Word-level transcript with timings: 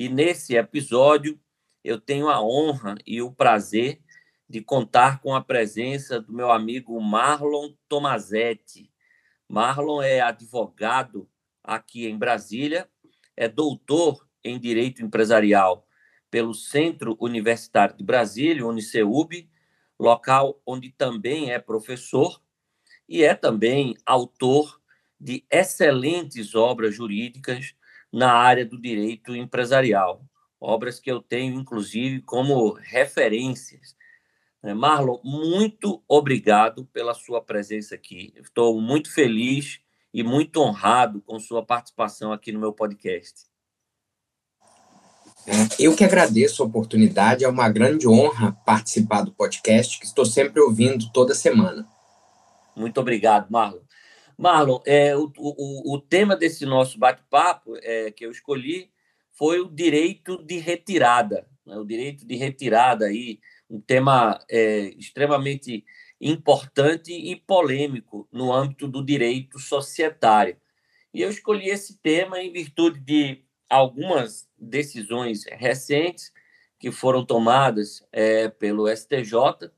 E 0.00 0.08
nesse 0.08 0.54
episódio 0.54 1.40
eu 1.82 2.00
tenho 2.00 2.28
a 2.28 2.40
honra 2.40 2.94
e 3.04 3.20
o 3.20 3.32
prazer 3.32 4.00
de 4.48 4.60
contar 4.60 5.20
com 5.20 5.34
a 5.34 5.42
presença 5.42 6.20
do 6.20 6.32
meu 6.32 6.52
amigo 6.52 7.00
Marlon 7.00 7.72
Tomazetti. 7.88 8.92
Marlon 9.48 10.00
é 10.00 10.20
advogado 10.20 11.28
aqui 11.64 12.06
em 12.06 12.16
Brasília, 12.16 12.88
é 13.36 13.48
doutor 13.48 14.24
em 14.44 14.56
Direito 14.56 15.02
Empresarial 15.02 15.84
pelo 16.30 16.54
Centro 16.54 17.16
Universitário 17.18 17.96
de 17.96 18.04
Brasília, 18.04 18.64
Uniceub, 18.64 19.50
local 19.98 20.62
onde 20.64 20.92
também 20.92 21.50
é 21.50 21.58
professor 21.58 22.40
e 23.08 23.24
é 23.24 23.34
também 23.34 23.96
autor 24.06 24.80
de 25.20 25.44
excelentes 25.50 26.54
obras 26.54 26.94
jurídicas 26.94 27.74
na 28.12 28.32
área 28.32 28.64
do 28.64 28.80
direito 28.80 29.36
empresarial, 29.36 30.24
obras 30.60 30.98
que 30.98 31.10
eu 31.10 31.20
tenho, 31.20 31.54
inclusive, 31.54 32.22
como 32.22 32.72
referências. 32.72 33.96
Né, 34.62 34.74
Marlon, 34.74 35.20
muito 35.22 36.02
obrigado 36.08 36.86
pela 36.86 37.14
sua 37.14 37.42
presença 37.42 37.94
aqui. 37.94 38.32
Estou 38.36 38.80
muito 38.80 39.12
feliz 39.12 39.80
e 40.12 40.22
muito 40.22 40.60
honrado 40.60 41.20
com 41.22 41.38
sua 41.38 41.64
participação 41.64 42.32
aqui 42.32 42.50
no 42.50 42.58
meu 42.58 42.72
podcast. 42.72 43.46
É, 45.46 45.52
eu 45.78 45.96
que 45.96 46.04
agradeço 46.04 46.62
a 46.62 46.66
oportunidade, 46.66 47.44
é 47.44 47.48
uma 47.48 47.70
grande 47.70 48.06
honra 48.06 48.52
participar 48.66 49.22
do 49.22 49.32
podcast, 49.32 49.98
que 49.98 50.04
estou 50.04 50.26
sempre 50.26 50.60
ouvindo 50.60 51.10
toda 51.10 51.34
semana. 51.34 51.86
Muito 52.76 53.00
obrigado, 53.00 53.50
Marlon. 53.50 53.80
Marlon, 54.38 54.80
é, 54.86 55.16
o, 55.16 55.32
o, 55.36 55.94
o 55.94 56.00
tema 56.00 56.36
desse 56.36 56.64
nosso 56.64 56.96
bate-papo 56.96 57.74
é, 57.82 58.12
que 58.12 58.24
eu 58.24 58.30
escolhi 58.30 58.88
foi 59.32 59.58
o 59.58 59.68
direito 59.68 60.40
de 60.44 60.58
retirada. 60.58 61.44
Né? 61.66 61.76
O 61.76 61.84
direito 61.84 62.24
de 62.24 62.36
retirada, 62.36 63.06
aí, 63.06 63.40
um 63.68 63.80
tema 63.80 64.38
é, 64.48 64.94
extremamente 64.96 65.84
importante 66.20 67.12
e 67.12 67.34
polêmico 67.34 68.28
no 68.32 68.52
âmbito 68.52 68.86
do 68.86 69.04
direito 69.04 69.58
societário. 69.58 70.56
E 71.12 71.20
eu 71.20 71.30
escolhi 71.30 71.68
esse 71.68 71.98
tema 71.98 72.40
em 72.40 72.52
virtude 72.52 73.00
de 73.00 73.44
algumas 73.68 74.48
decisões 74.56 75.44
recentes 75.46 76.32
que 76.78 76.92
foram 76.92 77.24
tomadas 77.24 78.06
é, 78.12 78.48
pelo 78.48 78.88
STJ 78.88 79.70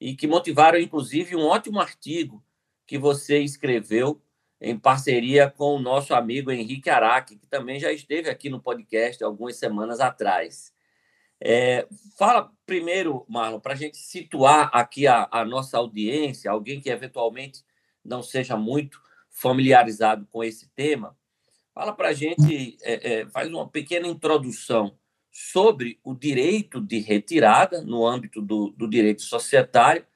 e 0.00 0.16
que 0.16 0.26
motivaram, 0.26 0.78
inclusive, 0.78 1.36
um 1.36 1.44
ótimo 1.44 1.80
artigo 1.80 2.42
que 2.86 2.98
você 2.98 3.38
escreveu 3.40 4.20
em 4.60 4.78
parceria 4.78 5.50
com 5.50 5.76
o 5.76 5.80
nosso 5.80 6.14
amigo 6.14 6.50
Henrique 6.50 6.88
Araque, 6.88 7.36
que 7.36 7.46
também 7.46 7.78
já 7.78 7.92
esteve 7.92 8.30
aqui 8.30 8.48
no 8.48 8.60
podcast 8.60 9.22
algumas 9.22 9.56
semanas 9.56 10.00
atrás. 10.00 10.72
É, 11.38 11.86
fala 12.16 12.50
primeiro, 12.64 13.26
Marlon, 13.28 13.60
para 13.60 13.74
a 13.74 13.76
gente 13.76 13.98
situar 13.98 14.70
aqui 14.72 15.06
a, 15.06 15.28
a, 15.30 15.44
nossa 15.44 15.76
audiência, 15.76 16.50
alguém 16.50 16.80
que 16.80 16.88
eventualmente 16.88 17.62
não 18.02 18.22
seja 18.22 18.56
muito 18.56 19.00
familiarizado 19.28 20.26
com 20.32 20.42
esse 20.42 20.68
tema, 20.70 21.14
fala 21.74 21.92
para 21.92 22.08
a 22.08 22.12
gente, 22.14 22.78
é, 22.80 23.20
é, 23.20 23.26
faz 23.26 23.48
uma 23.50 23.68
pequena 23.68 24.08
introdução 24.08 24.96
sobre 25.30 26.00
o 26.02 26.14
direito 26.14 26.80
de 26.80 26.98
retirada 26.98 27.82
no 27.82 28.06
âmbito 28.06 28.40
do, 28.40 28.70
do 28.70 28.88
direito 28.88 29.20
societário 29.20 30.06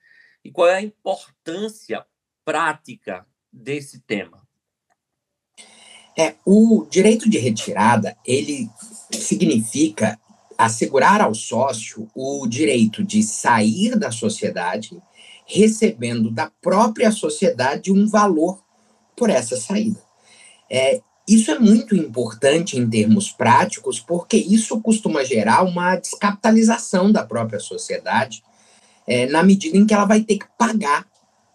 e 0.42 0.50
qual 0.50 0.68
é 0.68 0.76
a 0.76 0.82
importância 0.82 2.06
prática 2.50 3.24
desse 3.52 4.00
tema? 4.00 4.42
É, 6.18 6.34
o 6.44 6.84
direito 6.90 7.30
de 7.30 7.38
retirada, 7.38 8.16
ele 8.26 8.68
significa 9.12 10.18
assegurar 10.58 11.20
ao 11.20 11.32
sócio 11.32 12.10
o 12.12 12.44
direito 12.48 13.04
de 13.04 13.22
sair 13.22 13.96
da 13.96 14.10
sociedade, 14.10 15.00
recebendo 15.46 16.28
da 16.28 16.50
própria 16.60 17.12
sociedade 17.12 17.92
um 17.92 18.08
valor 18.08 18.60
por 19.16 19.30
essa 19.30 19.56
saída. 19.56 20.02
É, 20.68 21.00
isso 21.28 21.52
é 21.52 21.58
muito 21.58 21.94
importante 21.94 22.76
em 22.76 22.90
termos 22.90 23.30
práticos, 23.30 24.00
porque 24.00 24.36
isso 24.36 24.80
costuma 24.80 25.22
gerar 25.22 25.62
uma 25.62 25.94
descapitalização 25.94 27.12
da 27.12 27.24
própria 27.24 27.60
sociedade, 27.60 28.42
é, 29.06 29.26
na 29.26 29.40
medida 29.44 29.76
em 29.76 29.86
que 29.86 29.94
ela 29.94 30.04
vai 30.04 30.22
ter 30.22 30.38
que 30.38 30.46
pagar 30.58 31.09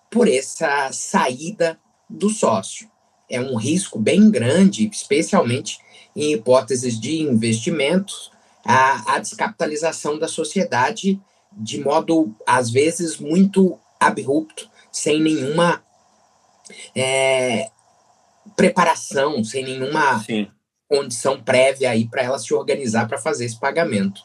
por 0.10 0.28
essa 0.28 0.92
saída 0.92 1.80
do 2.10 2.30
sócio. 2.30 2.90
É 3.30 3.42
um 3.42 3.56
risco 3.56 4.00
bem 4.00 4.30
grande, 4.30 4.88
especialmente 4.88 5.80
em 6.16 6.34
hipóteses 6.34 7.00
de 7.00 7.22
investimentos, 7.22 8.32
a, 8.64 9.16
a 9.16 9.20
descapitalização 9.20 10.18
da 10.18 10.28
sociedade 10.28 11.20
de 11.58 11.80
modo, 11.80 12.36
às 12.46 12.70
vezes, 12.70 13.18
muito 13.18 13.80
abrupto, 14.00 14.70
sem 14.92 15.22
nenhuma 15.22 15.84
é, 16.96 17.70
preparação, 18.56 19.44
sem 19.44 19.64
nenhuma 19.64 20.20
Sim. 20.24 20.52
condição 20.88 21.42
prévia 21.42 21.92
aí 21.92 22.08
para 22.08 22.24
ela 22.24 22.40
se 22.40 22.54
organizar 22.54 23.08
para 23.08 23.18
fazer 23.18 23.46
esse 23.46 23.60
pagamento. 23.60 24.22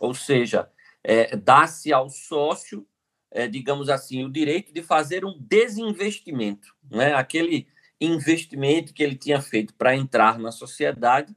Ou 0.00 0.14
seja, 0.14 0.68
é, 1.02 1.36
dá-se 1.36 1.92
ao 1.92 2.08
sócio 2.08 2.86
é, 3.32 3.48
digamos 3.48 3.88
assim, 3.88 4.24
o 4.24 4.30
direito 4.30 4.72
de 4.72 4.82
fazer 4.82 5.24
um 5.24 5.36
desinvestimento, 5.38 6.74
né? 6.90 7.14
aquele 7.14 7.66
investimento 8.00 8.92
que 8.92 9.02
ele 9.02 9.16
tinha 9.16 9.40
feito 9.40 9.74
para 9.74 9.96
entrar 9.96 10.38
na 10.38 10.52
sociedade, 10.52 11.34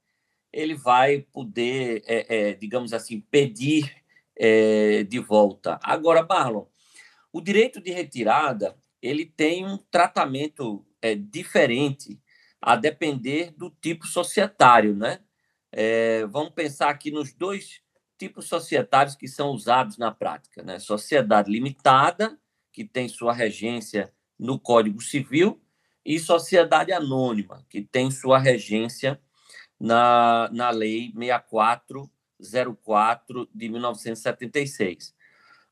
ele 0.52 0.76
vai 0.76 1.26
poder, 1.32 2.04
é, 2.06 2.50
é, 2.50 2.54
digamos 2.54 2.94
assim, 2.94 3.20
pedir 3.20 3.92
é, 4.38 5.04
de 5.04 5.20
volta. 5.20 5.80
Agora, 5.84 6.26
Marlon, 6.28 6.66
o 7.32 7.42
direito 7.42 7.82
de 7.82 7.92
retirada 7.92 8.76
ele 9.02 9.26
tem 9.26 9.66
um 9.66 9.78
tratamento 9.78 10.86
é, 11.02 11.16
diferente 11.16 12.20
a 12.60 12.76
depender 12.76 13.52
do 13.56 13.70
tipo 13.70 14.08
societário, 14.08 14.96
né? 14.96 15.20
É, 15.72 16.26
vamos 16.26 16.54
pensar 16.54 16.90
aqui 16.90 17.12
nos 17.12 17.34
dois 17.34 17.82
tipos 18.18 18.48
societários 18.48 19.16
que 19.16 19.28
são 19.28 19.50
usados 19.50 19.98
na 19.98 20.12
prática. 20.12 20.64
Né? 20.64 20.80
Sociedade 20.80 21.52
limitada, 21.52 22.38
que 22.72 22.84
tem 22.84 23.08
sua 23.08 23.34
regência 23.34 24.12
no 24.38 24.60
Código 24.60 25.02
Civil, 25.02 25.62
e 26.06 26.20
sociedade 26.20 26.92
anônima, 26.92 27.66
que 27.68 27.82
tem 27.82 28.12
sua 28.12 28.38
regência 28.38 29.20
na, 29.80 30.50
na 30.54 30.70
Lei 30.70 31.12
6404 31.18 33.50
de 33.54 33.70
1976. 33.70 35.16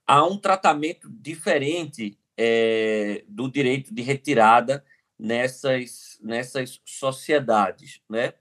Há 0.07 0.25
um 0.25 0.37
tratamento 0.37 1.09
diferente 1.09 2.17
é, 2.35 3.23
do 3.27 3.47
direito 3.49 3.93
de 3.93 4.01
retirada 4.01 4.83
nessas, 5.19 6.17
nessas 6.21 6.81
sociedades. 6.83 8.01
Né? 8.09 8.33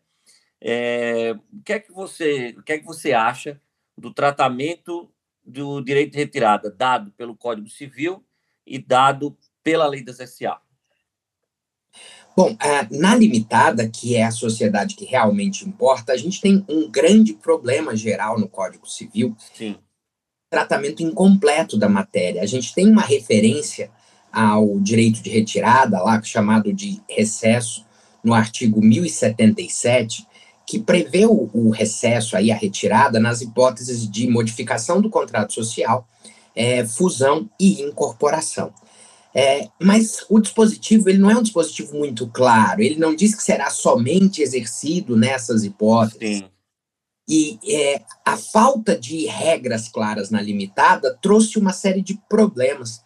É, 0.61 1.37
o, 1.53 1.63
que 1.63 1.75
é 1.75 1.79
que 1.79 1.93
você, 1.93 2.55
o 2.57 2.63
que 2.63 2.73
é 2.73 2.79
que 2.79 2.87
você 2.87 3.13
acha 3.13 3.61
do 3.97 4.13
tratamento 4.13 5.11
do 5.45 5.81
direito 5.81 6.13
de 6.13 6.19
retirada 6.19 6.71
dado 6.71 7.11
pelo 7.13 7.37
Código 7.37 7.69
Civil 7.69 8.25
e 8.67 8.79
dado 8.79 9.37
pela 9.63 9.87
lei 9.87 10.03
das 10.03 10.19
SA? 10.19 10.61
Bom, 12.35 12.57
na 12.91 13.15
limitada, 13.15 13.89
que 13.89 14.17
é 14.17 14.25
a 14.25 14.31
sociedade 14.31 14.95
que 14.95 15.05
realmente 15.05 15.69
importa, 15.69 16.13
a 16.13 16.17
gente 16.17 16.41
tem 16.41 16.65
um 16.69 16.91
grande 16.91 17.35
problema 17.35 17.95
geral 17.95 18.41
no 18.41 18.49
Código 18.49 18.89
Civil. 18.89 19.37
Sim. 19.55 19.77
Tratamento 20.49 21.03
incompleto 21.03 21.77
da 21.77 21.89
matéria. 21.89 22.43
A 22.43 22.47
gente 22.47 22.75
tem 22.75 22.91
uma 22.91 23.03
referência 23.03 23.91
ao 24.33 24.81
direito 24.81 25.23
de 25.23 25.29
retirada, 25.29 26.03
lá 26.03 26.23
chamado 26.23 26.73
de 26.73 27.03
recesso, 27.09 27.85
no 28.25 28.33
artigo 28.33 28.81
1077, 28.81 30.27
que 30.73 30.79
prevê 30.79 31.27
o, 31.27 31.51
o, 31.53 31.69
recesso, 31.69 32.35
aí, 32.35 32.51
a 32.51 32.57
retirada, 32.57 33.21
nas 33.21 33.43
hipóteses 33.43 34.11
de 34.11 34.27
modificação 34.27 35.03
do 35.03 35.11
contrato 35.11 35.53
social, 35.53 36.09
é, 36.57 36.83
fusão 36.87 37.47
e 37.61 37.83
incorporação. 37.83 38.73
É, 39.35 39.69
mas 39.79 40.25
o 40.31 40.41
dispositivo 40.41 41.11
ele 41.11 41.19
não 41.19 41.31
é 41.31 41.37
um 41.37 41.43
dispositivo 41.43 41.99
muito 41.99 42.27
claro, 42.27 42.81
ele 42.81 42.97
não 42.97 43.15
diz 43.15 43.35
que 43.35 43.43
será 43.43 43.69
somente 43.69 44.41
exercido 44.41 45.15
nessas 45.15 45.63
hipóteses. 45.63 46.39
Sim. 46.39 46.49
E 47.29 47.59
é, 47.71 48.01
a 48.25 48.39
falta 48.39 48.97
de 48.97 49.27
regras 49.27 49.91
claras 49.91 50.31
na 50.31 50.41
limitada 50.41 51.19
trouxe 51.21 51.59
uma 51.59 51.75
série 51.75 52.01
de 52.01 52.19
problemas. 52.31 53.03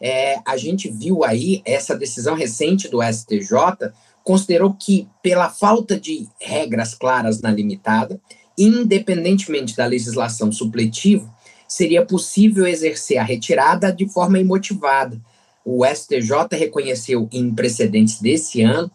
É, 0.00 0.40
a 0.46 0.56
gente 0.56 0.88
viu 0.88 1.22
aí 1.22 1.60
essa 1.66 1.94
decisão 1.94 2.34
recente 2.34 2.88
do 2.88 3.02
STJ 3.02 3.92
considerou 4.24 4.74
que, 4.74 5.08
pela 5.22 5.48
falta 5.48 5.98
de 5.98 6.28
regras 6.40 6.94
claras 6.94 7.40
na 7.40 7.50
limitada, 7.50 8.20
independentemente 8.56 9.76
da 9.76 9.86
legislação 9.86 10.52
supletiva, 10.52 11.32
seria 11.66 12.04
possível 12.04 12.66
exercer 12.66 13.18
a 13.18 13.22
retirada 13.22 13.92
de 13.92 14.08
forma 14.08 14.38
imotivada. 14.38 15.20
O 15.64 15.84
STJ 15.86 16.58
reconheceu 16.58 17.28
em 17.32 17.54
precedentes 17.54 18.20
desse 18.20 18.62
ano 18.62 18.90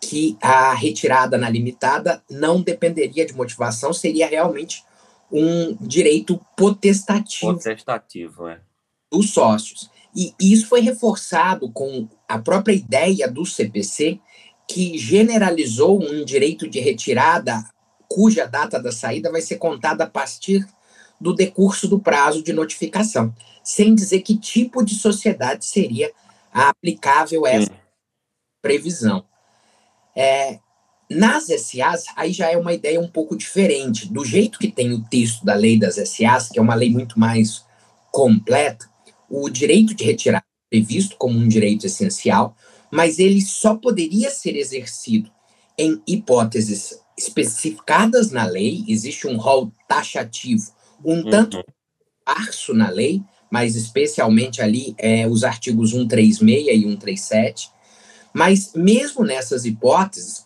que 0.00 0.36
a 0.40 0.72
retirada 0.74 1.36
na 1.36 1.48
limitada 1.48 2.22
não 2.30 2.60
dependeria 2.60 3.26
de 3.26 3.34
motivação, 3.34 3.92
seria 3.92 4.28
realmente 4.28 4.84
um 5.30 5.76
direito 5.80 6.40
potestativo. 6.56 7.54
Potestativo, 7.54 8.46
é. 8.46 8.60
Dos 9.10 9.30
sócios. 9.30 9.90
E 10.14 10.34
isso 10.40 10.66
foi 10.66 10.80
reforçado 10.80 11.70
com 11.70 12.08
a 12.28 12.38
própria 12.38 12.74
ideia 12.74 13.28
do 13.28 13.44
CPC, 13.44 14.20
que 14.68 14.98
generalizou 14.98 16.00
um 16.02 16.24
direito 16.24 16.68
de 16.68 16.78
retirada 16.78 17.64
cuja 18.06 18.46
data 18.46 18.80
da 18.80 18.92
saída 18.92 19.32
vai 19.32 19.40
ser 19.40 19.56
contada 19.56 20.04
a 20.04 20.10
partir 20.10 20.66
do 21.20 21.34
decurso 21.34 21.88
do 21.88 21.98
prazo 21.98 22.42
de 22.42 22.52
notificação, 22.52 23.34
sem 23.64 23.94
dizer 23.94 24.20
que 24.20 24.36
tipo 24.36 24.84
de 24.84 24.94
sociedade 24.94 25.64
seria 25.64 26.12
aplicável 26.52 27.46
essa 27.46 27.72
previsão. 28.62 29.24
É, 30.14 30.58
nas 31.10 31.46
SAs, 31.46 32.04
aí 32.14 32.32
já 32.32 32.50
é 32.50 32.56
uma 32.56 32.72
ideia 32.72 33.00
um 33.00 33.08
pouco 33.08 33.36
diferente. 33.36 34.12
Do 34.12 34.24
jeito 34.24 34.58
que 34.58 34.70
tem 34.70 34.92
o 34.92 35.02
texto 35.04 35.44
da 35.44 35.54
lei 35.54 35.78
das 35.78 35.96
SAs, 35.96 36.50
que 36.50 36.58
é 36.58 36.62
uma 36.62 36.74
lei 36.74 36.90
muito 36.90 37.18
mais 37.18 37.64
completa, 38.12 38.88
o 39.28 39.48
direito 39.48 39.94
de 39.94 40.04
retirada 40.04 40.44
é 40.44 40.76
previsto 40.76 41.16
como 41.16 41.38
um 41.38 41.48
direito 41.48 41.86
essencial, 41.86 42.56
mas 42.90 43.18
ele 43.18 43.40
só 43.40 43.74
poderia 43.74 44.30
ser 44.30 44.56
exercido 44.56 45.30
em 45.76 46.02
hipóteses 46.06 47.00
especificadas 47.16 48.30
na 48.30 48.44
lei, 48.44 48.84
existe 48.88 49.26
um 49.26 49.36
rol 49.36 49.72
taxativo, 49.88 50.72
um 51.04 51.16
uhum. 51.16 51.30
tanto 51.30 51.64
parso 52.24 52.74
na 52.74 52.88
lei, 52.90 53.22
mas 53.50 53.76
especialmente 53.76 54.60
ali 54.60 54.94
é, 54.98 55.26
os 55.26 55.44
artigos 55.44 55.90
136 55.90 56.68
e 56.68 56.82
137. 56.82 57.70
Mas 58.32 58.72
mesmo 58.74 59.24
nessas 59.24 59.64
hipóteses, 59.64 60.44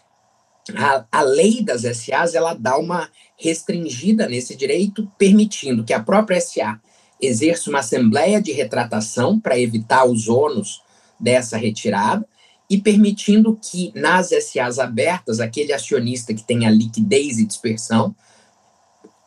a, 0.75 1.05
a 1.11 1.23
lei 1.23 1.63
das 1.63 1.83
SAs 1.83 2.35
ela 2.35 2.55
dá 2.55 2.77
uma 2.79 3.11
restringida 3.37 4.29
nesse 4.29 4.55
direito, 4.55 5.11
permitindo 5.19 5.85
que 5.85 5.93
a 5.93 6.03
própria 6.03 6.41
SA 6.41 6.81
exerça 7.21 7.71
uma 7.71 7.81
assembleia 7.81 8.41
de 8.41 8.53
retratação 8.53 9.39
para 9.39 9.59
evitar 9.59 10.05
os 10.05 10.29
ônus 10.29 10.83
dessa 11.19 11.57
retirada, 11.57 12.27
e 12.73 12.81
permitindo 12.81 13.55
que 13.55 13.93
nas 13.95 14.31
SAs 14.31 14.79
abertas, 14.79 15.41
aquele 15.41 15.75
acionista 15.75 16.33
que 16.33 16.43
tem 16.43 16.67
a 16.67 16.71
liquidez 16.71 17.39
e 17.39 17.45
dispersão, 17.45 18.17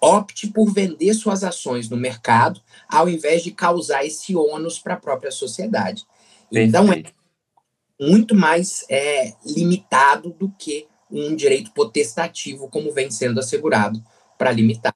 opte 0.01 0.47
por 0.47 0.73
vender 0.73 1.13
suas 1.13 1.43
ações 1.43 1.87
no 1.87 1.95
mercado, 1.95 2.59
ao 2.89 3.07
invés 3.07 3.43
de 3.43 3.51
causar 3.51 4.03
esse 4.03 4.35
ônus 4.35 4.79
para 4.79 4.95
a 4.95 4.99
própria 4.99 5.29
sociedade. 5.29 6.07
Então, 6.51 6.91
é 6.91 7.03
muito 8.01 8.33
mais 8.33 8.83
é, 8.89 9.35
limitado 9.45 10.31
do 10.31 10.49
que 10.49 10.87
um 11.11 11.35
direito 11.35 11.71
potestativo, 11.71 12.67
como 12.67 12.91
vem 12.91 13.11
sendo 13.11 13.39
assegurado 13.39 14.03
para 14.39 14.51
limitar. 14.51 14.95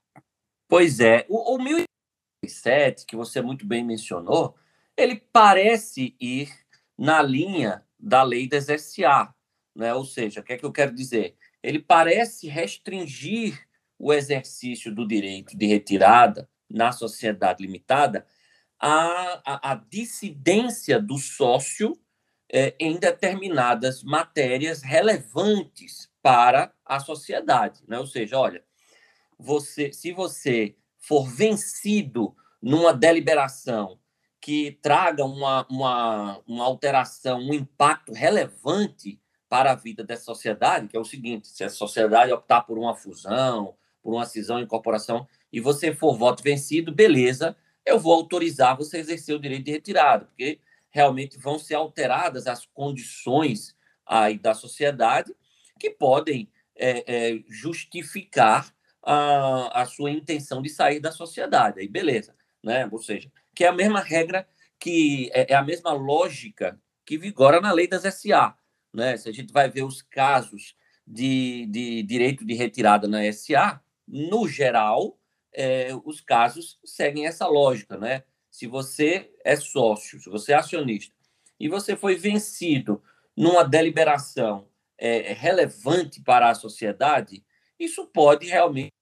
Pois 0.68 1.00
é. 1.00 1.24
O, 1.30 1.54
o 1.54 1.60
1007, 1.60 3.06
que 3.06 3.16
você 3.16 3.44
muito 3.44 3.64
bem 3.64 3.86
mencionou, 3.86 4.56
ele 4.98 5.22
parece 5.32 6.16
ir 6.20 6.50
na 6.98 7.22
linha 7.22 7.84
da 8.00 8.24
lei 8.24 8.48
das 8.48 8.66
SA. 8.66 9.34
Né? 9.76 9.94
Ou 9.94 10.06
seja, 10.06 10.42
o 10.42 10.44
que 10.44 10.54
é 10.54 10.58
que 10.58 10.66
eu 10.66 10.72
quero 10.72 10.94
dizer? 10.94 11.36
Ele 11.62 11.80
parece 11.80 12.48
restringir 12.48 13.68
o 13.98 14.14
exercício 14.14 14.94
do 14.94 15.06
direito 15.06 15.58
de 15.58 15.66
retirada 15.66 16.50
na 16.70 16.92
sociedade 16.92 17.62
limitada 17.62 18.26
à, 18.80 19.42
à, 19.46 19.72
à 19.72 19.76
dissidência 19.76 21.02
do 21.02 21.18
sócio 21.18 22.00
é, 22.52 22.74
em 22.80 22.98
determinadas 22.98 24.04
matérias 24.04 24.82
relevantes 24.82 26.10
para 26.22 26.74
a 26.86 27.00
sociedade. 27.00 27.82
Né? 27.88 28.00
Ou 28.00 28.08
seja, 28.08 28.40
olha, 28.40 28.64
você, 29.38 29.92
se 29.92 30.12
você 30.12 30.76
for 30.98 31.28
vencido 31.28 32.36
numa 32.62 32.94
deliberação 32.94 34.00
que 34.42 34.78
traga 34.82 35.26
uma, 35.26 35.66
uma, 35.70 36.42
uma 36.48 36.66
alteração, 36.66 37.40
um 37.40 37.54
impacto 37.54 38.14
relevante 38.14 39.20
para 39.50 39.72
a 39.72 39.76
vida 39.76 40.04
dessa 40.04 40.24
sociedade, 40.24 40.88
que 40.88 40.96
é 40.96 41.00
o 41.00 41.06
seguinte: 41.06 41.48
se 41.48 41.64
a 41.64 41.70
sociedade 41.70 42.32
optar 42.32 42.62
por 42.62 42.78
uma 42.78 42.96
fusão, 42.96 43.76
por 44.02 44.14
uma 44.14 44.26
cisão, 44.26 44.60
incorporação, 44.60 45.28
e 45.52 45.60
você 45.60 45.94
for 45.94 46.18
voto 46.18 46.44
vencido, 46.44 46.94
beleza, 46.94 47.56
eu 47.86 48.00
vou 48.00 48.14
autorizar 48.14 48.78
você 48.78 48.98
a 48.98 49.00
exercer 49.00 49.36
o 49.36 49.40
direito 49.40 49.66
de 49.66 49.72
retirada, 49.72 50.26
porque 50.26 50.60
realmente 50.90 51.38
vão 51.38 51.60
ser 51.60 51.76
alteradas 51.76 52.48
as 52.48 52.66
condições 52.66 53.76
aí 54.06 54.38
da 54.38 54.54
sociedade 54.54 55.36
que 55.80 55.90
podem 55.90 56.50
é, 56.76 57.04
é, 57.08 57.44
justificar 57.48 58.74
a, 59.04 59.82
a 59.82 59.86
sua 59.86 60.12
intenção 60.12 60.62
de 60.62 60.70
sair 60.70 61.00
da 61.00 61.12
sociedade. 61.12 61.80
Aí, 61.80 61.88
beleza, 61.88 62.36
né? 62.64 62.88
Ou 62.92 63.00
seja, 63.00 63.32
que 63.60 63.66
é 63.66 63.68
a 63.68 63.74
mesma 63.74 64.00
regra, 64.00 64.48
que 64.80 65.30
é, 65.34 65.52
é 65.52 65.54
a 65.54 65.62
mesma 65.62 65.92
lógica 65.92 66.82
que 67.06 67.18
vigora 67.18 67.60
na 67.60 67.74
lei 67.74 67.90
das 67.90 68.04
SA. 68.04 68.56
Né? 68.94 69.18
Se 69.18 69.28
a 69.28 69.34
gente 69.34 69.52
vai 69.52 69.70
ver 69.70 69.84
os 69.84 70.02
casos 70.02 70.78
de, 71.06 71.66
de 71.66 72.02
direito 72.04 72.46
de 72.46 72.54
retirada 72.54 73.06
na 73.06 73.20
SA, 73.34 73.82
no 74.08 74.48
geral, 74.48 75.20
é, 75.52 75.90
os 76.06 76.22
casos 76.22 76.80
seguem 76.86 77.28
essa 77.28 77.48
lógica. 77.48 77.98
Né? 77.98 78.24
Se 78.50 78.66
você 78.66 79.30
é 79.44 79.58
sócio, 79.58 80.22
se 80.22 80.30
você 80.30 80.54
é 80.54 80.56
acionista, 80.56 81.14
e 81.60 81.68
você 81.68 81.98
foi 81.98 82.16
vencido 82.16 83.04
numa 83.36 83.66
deliberação 83.66 84.70
é, 84.98 85.34
relevante 85.34 86.22
para 86.22 86.50
a 86.50 86.56
sociedade, 86.56 87.44
isso 87.78 88.08
pode 88.08 88.48
realmente 88.48 88.94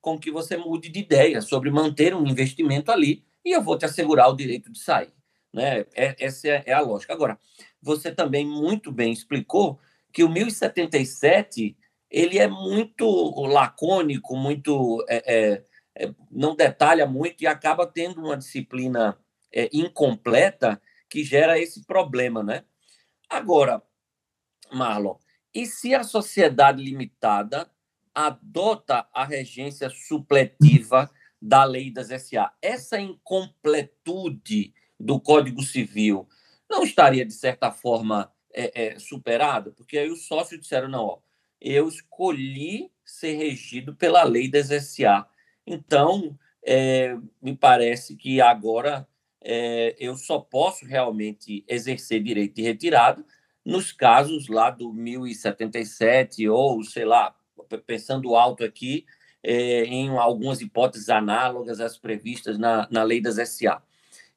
com 0.00 0.16
que 0.16 0.30
você 0.30 0.56
mude 0.56 0.88
de 0.88 1.00
ideia 1.00 1.40
sobre 1.40 1.68
manter 1.68 2.14
um 2.14 2.24
investimento 2.24 2.92
ali 2.92 3.24
e 3.44 3.52
eu 3.52 3.62
vou 3.62 3.76
te 3.76 3.84
assegurar 3.84 4.28
o 4.28 4.36
direito 4.36 4.70
de 4.70 4.78
sair. 4.78 5.12
Né? 5.52 5.80
É, 5.94 6.16
essa 6.18 6.48
é, 6.48 6.62
é 6.66 6.72
a 6.72 6.80
lógica. 6.80 7.12
Agora, 7.12 7.38
você 7.80 8.12
também 8.12 8.46
muito 8.46 8.90
bem 8.90 9.12
explicou 9.12 9.78
que 10.12 10.22
o 10.22 10.28
1077 10.28 11.76
ele 12.10 12.38
é 12.38 12.46
muito 12.46 13.06
lacônico, 13.46 14.36
muito 14.36 15.04
é, 15.08 15.22
é, 15.26 15.64
é, 15.94 16.14
não 16.30 16.54
detalha 16.54 17.06
muito 17.06 17.42
e 17.42 17.46
acaba 17.46 17.86
tendo 17.86 18.20
uma 18.20 18.36
disciplina 18.36 19.18
é, 19.52 19.68
incompleta 19.72 20.80
que 21.08 21.24
gera 21.24 21.58
esse 21.58 21.84
problema, 21.86 22.42
né? 22.42 22.64
Agora, 23.28 23.82
Marlon, 24.70 25.16
e 25.54 25.66
se 25.66 25.94
a 25.94 26.04
sociedade 26.04 26.82
limitada 26.82 27.70
adota 28.14 29.06
a 29.12 29.24
regência 29.24 29.88
supletiva 29.88 31.10
da 31.42 31.64
lei 31.64 31.90
das 31.90 32.08
SA. 32.22 32.52
Essa 32.62 33.00
incompletude 33.00 34.72
do 34.98 35.20
Código 35.20 35.60
Civil 35.60 36.28
não 36.70 36.84
estaria, 36.84 37.26
de 37.26 37.34
certa 37.34 37.72
forma, 37.72 38.32
é, 38.54 38.92
é, 38.94 38.98
superada? 39.00 39.72
Porque 39.72 39.98
aí 39.98 40.08
os 40.08 40.26
sócios 40.26 40.60
disseram: 40.60 40.88
não, 40.88 41.04
ó, 41.04 41.18
eu 41.60 41.88
escolhi 41.88 42.92
ser 43.04 43.34
regido 43.34 43.96
pela 43.96 44.22
lei 44.22 44.48
das 44.48 44.68
SA. 44.68 45.26
Então, 45.66 46.38
é, 46.64 47.16
me 47.40 47.56
parece 47.56 48.14
que 48.14 48.40
agora 48.40 49.06
é, 49.40 49.96
eu 49.98 50.16
só 50.16 50.38
posso 50.38 50.86
realmente 50.86 51.64
exercer 51.66 52.22
direito 52.22 52.54
de 52.54 52.62
retirada 52.62 53.24
nos 53.64 53.92
casos 53.92 54.48
lá 54.48 54.70
do 54.70 54.92
1077 54.92 56.48
ou, 56.48 56.82
sei 56.84 57.04
lá, 57.04 57.34
pensando 57.86 58.34
alto 58.34 58.64
aqui, 58.64 59.04
é, 59.42 59.84
em 59.84 60.10
algumas 60.16 60.60
hipóteses 60.60 61.08
análogas 61.08 61.80
às 61.80 61.98
previstas 61.98 62.58
na, 62.58 62.86
na 62.90 63.02
lei 63.02 63.20
das 63.20 63.36
SA. 63.48 63.82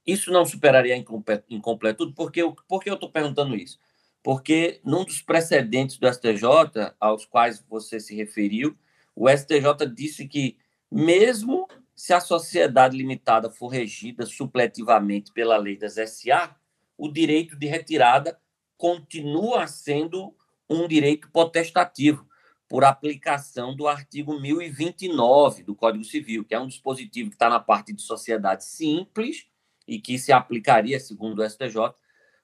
Isso 0.05 0.31
não 0.31 0.45
superaria 0.45 0.93
a 0.95 1.43
incompletude? 1.49 2.13
Por 2.13 2.31
que, 2.31 2.41
por 2.67 2.83
que 2.83 2.89
eu 2.89 2.95
estou 2.95 3.11
perguntando 3.11 3.55
isso? 3.55 3.79
Porque 4.23 4.79
num 4.83 5.03
dos 5.03 5.21
precedentes 5.21 5.97
do 5.97 6.11
STJ, 6.11 6.93
aos 6.99 7.25
quais 7.25 7.63
você 7.67 7.99
se 7.99 8.15
referiu, 8.15 8.75
o 9.15 9.29
STJ 9.29 9.87
disse 9.93 10.27
que, 10.27 10.57
mesmo 10.91 11.67
se 11.95 12.13
a 12.13 12.19
sociedade 12.19 12.97
limitada 12.97 13.49
for 13.49 13.67
regida 13.67 14.25
supletivamente 14.25 15.31
pela 15.31 15.57
lei 15.57 15.77
das 15.77 15.95
SA, 15.95 16.55
o 16.97 17.07
direito 17.07 17.55
de 17.55 17.67
retirada 17.67 18.39
continua 18.77 19.67
sendo 19.67 20.35
um 20.69 20.87
direito 20.87 21.29
potestativo 21.31 22.27
por 22.67 22.83
aplicação 22.83 23.75
do 23.75 23.87
artigo 23.87 24.39
1029 24.39 25.63
do 25.63 25.75
Código 25.75 26.03
Civil, 26.03 26.43
que 26.43 26.55
é 26.55 26.59
um 26.59 26.67
dispositivo 26.67 27.29
que 27.29 27.35
está 27.35 27.49
na 27.49 27.59
parte 27.59 27.93
de 27.93 28.01
sociedade 28.01 28.65
simples 28.65 29.45
e 29.87 29.99
que 29.99 30.17
se 30.17 30.31
aplicaria, 30.31 30.99
segundo 30.99 31.39
o 31.39 31.49
STJ, 31.49 31.93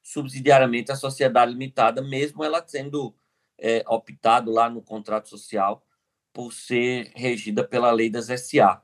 subsidiariamente 0.01 0.91
à 0.91 0.95
sociedade 0.95 1.51
limitada, 1.51 2.01
mesmo 2.01 2.43
ela 2.43 2.63
sendo 2.65 3.15
é, 3.57 3.83
optado 3.87 4.51
lá 4.51 4.69
no 4.69 4.81
contrato 4.81 5.29
social 5.29 5.85
por 6.33 6.53
ser 6.53 7.11
regida 7.15 7.63
pela 7.63 7.91
lei 7.91 8.09
das 8.09 8.27
SA. 8.27 8.81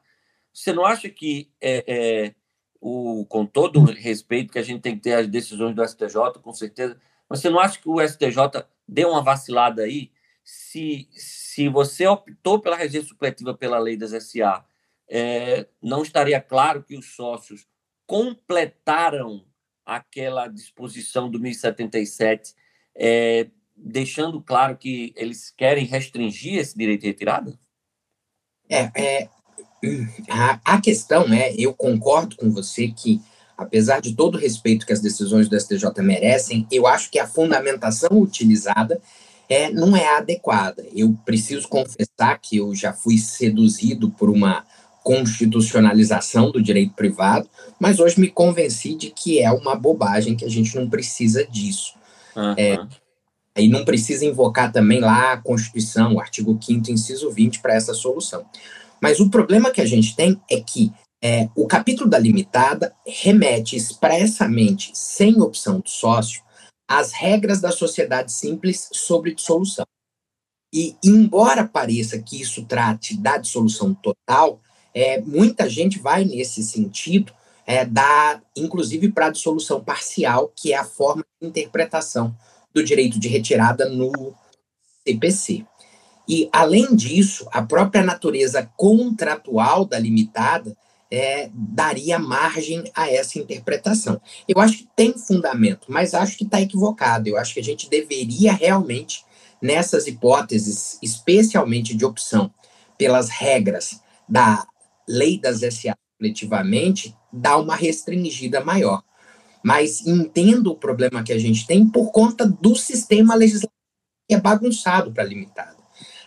Você 0.54 0.74
não 0.74 0.86
acha 0.86 1.10
que, 1.10 1.52
é, 1.62 1.84
é, 1.88 2.36
o, 2.82 3.26
com 3.26 3.46
todo 3.46 3.80
o 3.80 3.86
respeito 3.86 4.52
que 4.52 4.60
a 4.60 4.64
gente 4.64 4.82
tem 4.82 4.96
que 4.96 5.02
ter 5.04 5.14
as 5.14 5.28
decisões 5.28 5.76
do 5.76 5.88
STJ, 5.88 6.40
com 6.42 6.54
certeza, 6.54 7.00
mas 7.30 7.40
você 7.40 7.50
não 7.50 7.60
acha 7.60 7.80
que 7.80 7.90
o 7.90 8.02
STJ 8.02 8.66
deu 8.88 9.10
uma 9.10 9.22
vacilada 9.22 9.84
aí? 9.84 10.12
Se, 10.50 11.10
se 11.12 11.68
você 11.68 12.08
optou 12.08 12.58
pela 12.58 12.78
regência 12.78 13.10
supletiva 13.10 13.54
pela 13.54 13.78
lei 13.78 13.98
das 13.98 14.12
SA, 14.24 14.66
é, 15.10 15.68
não 15.84 16.04
estaria 16.04 16.40
claro 16.40 16.82
que 16.82 16.96
os 16.96 17.14
sócios 17.14 17.68
completaram 18.06 19.46
aquela 19.86 20.48
disposição 20.48 21.30
do 21.30 21.38
1077, 21.38 22.56
é, 22.96 23.50
deixando 23.76 24.42
claro 24.42 24.78
que 24.78 25.14
eles 25.18 25.52
querem 25.52 25.84
restringir 25.84 26.58
esse 26.60 26.78
direito 26.78 27.02
de 27.02 27.08
retirada? 27.08 27.60
É, 28.70 28.90
é 28.96 29.30
a, 30.30 30.62
a 30.64 30.82
questão 30.82 31.26
é, 31.34 31.54
eu 31.58 31.74
concordo 31.74 32.38
com 32.38 32.50
você 32.50 32.88
que, 32.88 33.22
apesar 33.58 34.00
de 34.00 34.16
todo 34.16 34.36
o 34.36 34.40
respeito 34.40 34.86
que 34.86 34.94
as 34.94 35.02
decisões 35.02 35.50
do 35.50 35.60
STJ 35.60 35.92
merecem, 36.02 36.66
eu 36.72 36.88
acho 36.88 37.12
que 37.12 37.20
a 37.20 37.28
fundamentação 37.28 38.18
utilizada 38.18 39.02
é, 39.50 39.70
não 39.72 39.96
é 39.96 40.18
adequada. 40.18 40.86
Eu 40.94 41.16
preciso 41.26 41.68
confessar 41.68 42.38
que 42.42 42.58
eu 42.58 42.74
já 42.76 42.94
fui 42.94 43.18
seduzido 43.18 44.10
por 44.12 44.30
uma 44.30 44.66
constitucionalização 45.04 46.52
do 46.52 46.62
direito 46.62 46.94
privado, 46.94 47.50
mas 47.80 48.00
hoje 48.00 48.20
me 48.20 48.28
convenci 48.28 48.94
de 48.94 49.10
que 49.10 49.40
é 49.40 49.50
uma 49.52 49.74
bobagem, 49.74 50.36
que 50.36 50.44
a 50.44 50.50
gente 50.50 50.76
não 50.76 50.90
precisa 50.90 51.46
disso. 51.46 51.94
Uhum. 52.36 52.56
É, 52.58 52.78
e 53.58 53.70
não 53.70 53.86
precisa 53.86 54.26
invocar 54.26 54.72
também 54.72 55.00
lá 55.00 55.34
a 55.34 55.38
Constituição, 55.38 56.16
o 56.16 56.20
artigo 56.20 56.60
5 56.62 56.92
inciso 56.92 57.32
20, 57.32 57.60
para 57.60 57.74
essa 57.74 57.94
solução. 57.94 58.46
Mas 59.02 59.20
o 59.20 59.30
problema 59.30 59.72
que 59.72 59.82
a 59.82 59.86
gente 59.86 60.16
tem 60.16 60.40
é 60.50 60.60
que 60.60 60.92
é, 61.22 61.50
o 61.56 61.66
capítulo 61.66 62.10
da 62.10 62.20
limitada 62.20 62.94
remete 63.06 63.76
expressamente, 63.76 64.92
sem 64.94 65.42
opção 65.42 65.80
do 65.80 65.90
sócio, 65.90 66.42
às 66.88 67.12
regras 67.12 67.60
da 67.60 67.72
sociedade 67.72 68.32
simples 68.32 68.90
sobre 68.94 69.34
dissolução. 69.34 69.86
E, 70.74 70.96
embora 71.04 71.68
pareça 71.68 72.20
que 72.20 72.42
isso 72.42 72.66
trate 72.66 73.18
da 73.18 73.38
dissolução 73.38 73.94
total, 73.94 74.60
é, 74.94 75.22
muita 75.22 75.70
gente 75.70 76.00
vai 76.00 76.24
nesse 76.24 76.64
sentido, 76.64 77.34
é, 77.66 77.86
da, 77.86 78.42
inclusive 78.56 79.12
para 79.12 79.28
a 79.28 79.32
dissolução 79.32 79.84
parcial, 79.84 80.52
que 80.56 80.74
é 80.74 80.78
a 80.78 80.86
forma 80.86 81.26
de 81.42 81.48
interpretação 81.48 82.36
do 82.74 82.84
direito 82.84 83.20
de 83.20 83.28
retirada 83.28 83.90
no 83.90 84.34
CPC. 85.06 85.66
E, 86.28 86.50
além 86.52 86.96
disso, 86.96 87.48
a 87.52 87.62
própria 87.62 88.04
natureza 88.04 88.70
contratual 88.76 89.86
da 89.86 89.98
limitada 89.98 90.76
é, 91.12 91.50
daria 91.54 92.20
margem 92.20 92.84
a 92.96 93.10
essa 93.10 93.40
interpretação. 93.40 94.22
Eu 94.48 94.60
acho 94.60 94.80
que 94.80 94.88
tem 94.96 95.14
fundamento, 95.14 95.88
mas 95.90 96.14
acho 96.14 96.38
que 96.38 96.44
está 96.44 96.62
equivocado. 96.62 97.28
Eu 97.28 97.38
acho 97.38 97.54
que 97.54 97.60
a 97.60 97.64
gente 97.64 97.90
deveria 97.90 98.54
realmente, 98.54 99.24
nessas 99.62 100.08
hipóteses, 100.08 101.00
especialmente 101.02 101.96
de 101.96 102.06
opção 102.06 102.54
pelas 102.98 103.30
regras 103.30 104.02
da 104.28 104.66
lei 105.08 105.40
das 105.40 105.62
SA 105.62 105.96
coletivamente, 106.20 107.16
dá 107.32 107.58
uma 107.58 107.76
restringida 107.76 108.64
maior. 108.64 109.04
Mas 109.64 110.06
entendo 110.06 110.72
o 110.72 110.76
problema 110.76 111.24
que 111.24 111.34
a 111.34 111.40
gente 111.40 111.66
tem 111.66 111.88
por 111.88 112.12
conta 112.12 112.46
do 112.46 112.76
sistema 112.76 113.36
legislativo 113.36 113.72
que 114.28 114.36
é 114.36 114.40
bagunçado 114.40 115.12
para 115.12 115.24
limitada. 115.24 115.77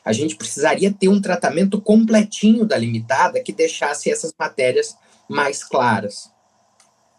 A 0.04 0.12
gente 0.12 0.36
precisaria 0.36 0.92
ter 0.92 1.08
um 1.08 1.20
tratamento 1.20 1.80
completinho 1.80 2.64
da 2.64 2.76
limitada 2.76 3.42
que 3.42 3.52
deixasse 3.52 4.10
essas 4.10 4.34
matérias 4.38 4.96
mais 5.28 5.62
claras. 5.62 6.32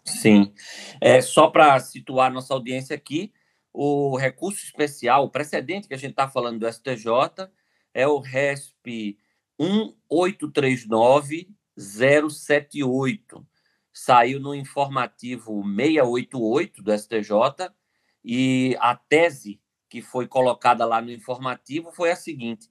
Sim. 0.04 0.52
É, 1.00 1.20
só 1.20 1.48
para 1.48 1.78
situar 1.80 2.32
nossa 2.32 2.52
audiência 2.52 2.94
aqui, 2.94 3.32
o 3.72 4.16
recurso 4.16 4.64
especial, 4.64 5.24
o 5.24 5.30
precedente 5.30 5.88
que 5.88 5.94
a 5.94 5.98
gente 5.98 6.10
está 6.10 6.28
falando 6.28 6.60
do 6.60 6.72
STJ, 6.72 7.48
é 7.94 8.06
o 8.06 8.18
RESP 8.18 9.16
1839 9.58 11.48
078. 11.76 13.46
Saiu 13.92 14.40
no 14.40 14.54
informativo 14.54 15.62
688 15.64 16.82
do 16.82 16.98
STJ 16.98 17.72
e 18.24 18.76
a 18.80 18.94
tese 18.94 19.60
que 19.88 20.00
foi 20.00 20.26
colocada 20.26 20.86
lá 20.86 21.02
no 21.02 21.10
informativo 21.10 21.92
foi 21.92 22.10
a 22.10 22.16
seguinte: 22.16 22.70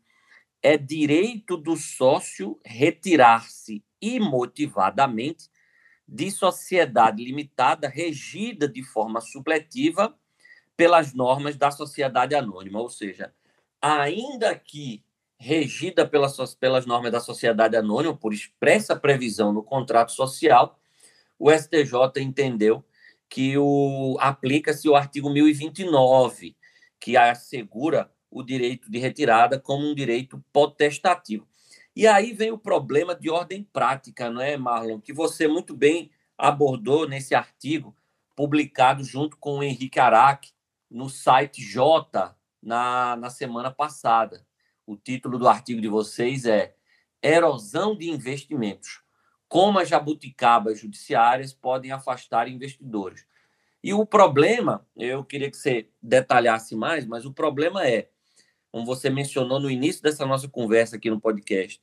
é 0.61 0.77
direito 0.77 1.57
do 1.57 1.75
sócio 1.75 2.59
retirar-se 2.63 3.83
imotivadamente 4.01 5.49
de 6.07 6.29
sociedade 6.29 7.23
limitada 7.23 7.87
regida 7.87 8.67
de 8.67 8.83
forma 8.83 9.21
supletiva 9.21 10.15
pelas 10.75 11.13
normas 11.13 11.55
da 11.55 11.71
sociedade 11.71 12.35
anônima, 12.35 12.79
ou 12.79 12.89
seja, 12.89 13.33
ainda 13.81 14.55
que 14.55 15.03
regida 15.37 16.07
pelas, 16.07 16.53
pelas 16.55 16.85
normas 16.85 17.11
da 17.11 17.19
sociedade 17.19 17.75
anônima, 17.75 18.15
por 18.15 18.33
expressa 18.33 18.95
previsão 18.95 19.51
no 19.51 19.63
contrato 19.63 20.11
social, 20.11 20.79
o 21.39 21.51
STJ 21.51 22.21
entendeu 22.21 22.85
que 23.27 23.55
aplica-se 24.19 24.87
o 24.87 24.95
artigo 24.95 25.29
1029, 25.29 26.55
que 26.99 27.17
assegura 27.17 28.11
o 28.31 28.41
direito 28.41 28.89
de 28.89 28.97
retirada 28.97 29.59
como 29.59 29.85
um 29.85 29.93
direito 29.93 30.43
potestativo. 30.53 31.45
E 31.93 32.07
aí 32.07 32.31
vem 32.31 32.51
o 32.51 32.57
problema 32.57 33.13
de 33.13 33.29
ordem 33.29 33.63
prática, 33.63 34.29
não 34.29 34.41
é, 34.41 34.55
Marlon? 34.55 35.01
Que 35.01 35.11
você 35.11 35.47
muito 35.47 35.75
bem 35.75 36.09
abordou 36.37 37.07
nesse 37.07 37.35
artigo 37.35 37.95
publicado 38.35 39.03
junto 39.03 39.37
com 39.37 39.59
o 39.59 39.63
Henrique 39.63 39.99
Araque 39.99 40.51
no 40.89 41.09
site 41.09 41.61
J 41.61 42.35
na, 42.61 43.15
na 43.17 43.29
semana 43.29 43.69
passada. 43.69 44.45
O 44.85 44.95
título 44.95 45.37
do 45.37 45.47
artigo 45.47 45.81
de 45.81 45.87
vocês 45.87 46.45
é 46.45 46.73
Erosão 47.21 47.95
de 47.95 48.09
investimentos. 48.09 49.01
Como 49.47 49.79
as 49.79 49.89
jabuticabas 49.89 50.79
judiciárias 50.79 51.53
podem 51.53 51.91
afastar 51.91 52.47
investidores. 52.47 53.25
E 53.83 53.93
o 53.93 54.05
problema, 54.05 54.85
eu 54.95 55.23
queria 55.23 55.49
que 55.49 55.57
você 55.57 55.89
detalhasse 56.01 56.75
mais, 56.75 57.05
mas 57.05 57.25
o 57.25 57.33
problema 57.33 57.85
é, 57.85 58.09
como 58.71 58.85
você 58.85 59.09
mencionou 59.09 59.59
no 59.59 59.69
início 59.69 60.01
dessa 60.01 60.25
nossa 60.25 60.47
conversa 60.47 60.95
aqui 60.95 61.09
no 61.09 61.19
podcast, 61.19 61.81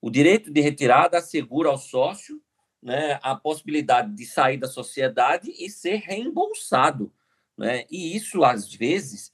o 0.00 0.10
direito 0.10 0.50
de 0.50 0.60
retirada 0.60 1.18
assegura 1.18 1.68
ao 1.68 1.76
sócio 1.76 2.40
né, 2.82 3.18
a 3.22 3.36
possibilidade 3.36 4.14
de 4.14 4.24
sair 4.24 4.56
da 4.56 4.66
sociedade 4.66 5.52
e 5.58 5.68
ser 5.68 5.96
reembolsado. 5.96 7.12
Né? 7.56 7.84
E 7.90 8.16
isso, 8.16 8.42
às 8.42 8.72
vezes, 8.72 9.32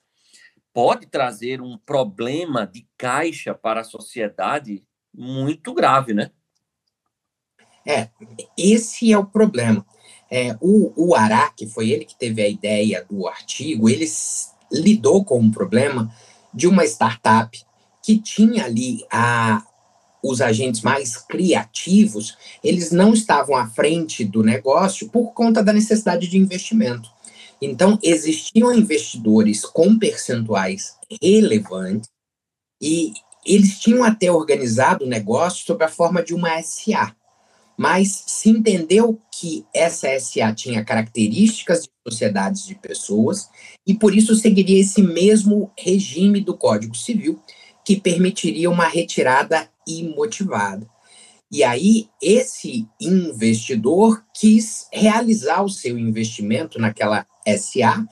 pode 0.73 1.07
trazer 1.07 1.61
um 1.61 1.79
problema 1.79 2.67
de 2.67 2.87
caixa 2.99 3.55
para 3.55 3.83
a 3.83 3.85
sociedade 3.85 4.85
muito 5.15 5.73
grave, 5.73 6.13
né? 6.13 6.31
É, 7.87 8.11
esse 8.59 9.13
é 9.13 9.17
o 9.17 9.25
problema. 9.25 9.87
É, 10.29 10.57
o, 10.61 10.93
o 10.97 11.15
Ará, 11.15 11.51
que 11.51 11.69
foi 11.69 11.91
ele 11.91 12.05
que 12.05 12.19
teve 12.19 12.43
a 12.43 12.49
ideia 12.49 13.05
do 13.05 13.29
artigo, 13.29 13.89
ele 13.89 14.07
lidou 14.73 15.25
com 15.25 15.39
um 15.39 15.51
problema 15.51 16.13
de 16.57 16.67
uma 16.67 16.85
startup 16.85 17.57
que 18.03 18.19
tinha 18.19 18.65
ali 18.65 19.05
a, 19.13 19.63
os 20.23 20.41
agentes 20.41 20.81
mais 20.81 21.17
criativos, 21.17 22.37
eles 22.65 22.91
não 22.91 23.13
estavam 23.13 23.57
à 23.57 23.67
frente 23.69 24.25
do 24.25 24.43
negócio 24.43 25.09
por 25.09 25.33
conta 25.33 25.63
da 25.63 25.73
necessidade 25.73 26.29
de 26.29 26.39
investimento. 26.39 27.11
Então, 27.61 27.99
existiam 28.03 28.73
investidores 28.73 29.65
com 29.65 29.99
percentuais 29.99 30.95
relevantes 31.23 32.09
e 32.81 33.13
eles 33.45 33.79
tinham 33.79 34.05
até 34.05 34.31
organizado 34.31 35.05
o 35.05 35.09
negócio 35.09 35.65
sob 35.65 35.85
a 35.85 35.89
forma 35.89 36.23
de 36.23 36.35
uma 36.35 36.61
SA. 36.63 37.15
Mas 37.76 38.25
se 38.26 38.49
entendeu 38.49 39.21
que 39.30 39.66
essa 39.75 40.09
SA 40.18 40.52
tinha 40.54 40.85
características 40.85 41.83
de 41.83 41.90
sociedades 42.09 42.66
de 42.66 42.75
pessoas 42.75 43.49
e 43.87 43.92
por 43.95 44.14
isso 44.14 44.35
seguiria 44.35 44.80
esse 44.80 45.02
mesmo 45.02 45.71
regime 45.78 46.40
do 46.40 46.56
Código 46.56 46.97
Civil 46.97 47.40
que 47.85 48.00
permitiria 48.00 48.71
uma 48.71 48.88
retirada 48.88 49.68
imotivada. 49.87 50.88
E 51.50 51.62
aí, 51.62 52.09
esse 52.21 52.88
investidor 53.00 54.25
quis 54.35 54.88
realizar 54.92 55.62
o 55.62 55.68
seu 55.68 55.97
investimento 55.97 56.80
naquela 56.80 57.25
SA, 57.56 58.04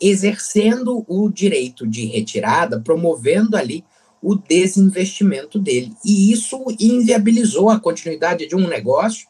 exercendo 0.00 1.04
o 1.06 1.28
direito 1.28 1.86
de 1.86 2.06
retirada, 2.06 2.80
promovendo 2.80 3.56
ali 3.56 3.84
o 4.22 4.34
desinvestimento 4.34 5.58
dele. 5.58 5.92
E 6.04 6.32
isso 6.32 6.64
inviabilizou 6.78 7.70
a 7.70 7.80
continuidade 7.80 8.46
de 8.46 8.56
um 8.56 8.66
negócio 8.66 9.26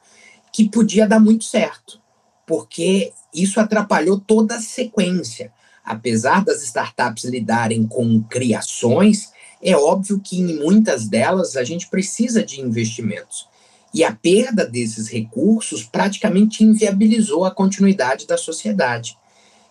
que 0.52 0.68
podia 0.68 1.06
dar 1.06 1.20
muito 1.20 1.44
certo, 1.44 2.00
porque 2.46 3.12
isso 3.34 3.60
atrapalhou 3.60 4.18
toda 4.18 4.56
a 4.56 4.60
sequência. 4.60 5.52
Apesar 5.84 6.44
das 6.44 6.62
startups 6.62 7.24
lidarem 7.24 7.86
com 7.86 8.22
criações, 8.22 9.32
é 9.62 9.76
óbvio 9.76 10.20
que 10.20 10.38
em 10.38 10.58
muitas 10.58 11.08
delas 11.08 11.56
a 11.56 11.64
gente 11.64 11.88
precisa 11.88 12.42
de 12.42 12.60
investimentos. 12.60 13.46
E 13.92 14.04
a 14.04 14.12
perda 14.12 14.66
desses 14.66 15.08
recursos 15.08 15.82
praticamente 15.82 16.62
inviabilizou 16.62 17.44
a 17.44 17.50
continuidade 17.50 18.26
da 18.26 18.36
sociedade. 18.36 19.16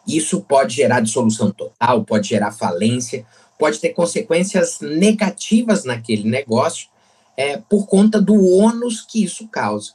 Isso 0.07 0.41
pode 0.41 0.75
gerar 0.75 1.01
dissolução 1.01 1.51
total, 1.51 2.03
pode 2.03 2.29
gerar 2.29 2.51
falência, 2.51 3.25
pode 3.57 3.79
ter 3.79 3.89
consequências 3.89 4.79
negativas 4.79 5.83
naquele 5.83 6.29
negócio 6.29 6.87
é, 7.35 7.57
por 7.57 7.87
conta 7.87 8.19
do 8.21 8.33
ônus 8.57 9.01
que 9.01 9.23
isso 9.23 9.47
causa. 9.47 9.93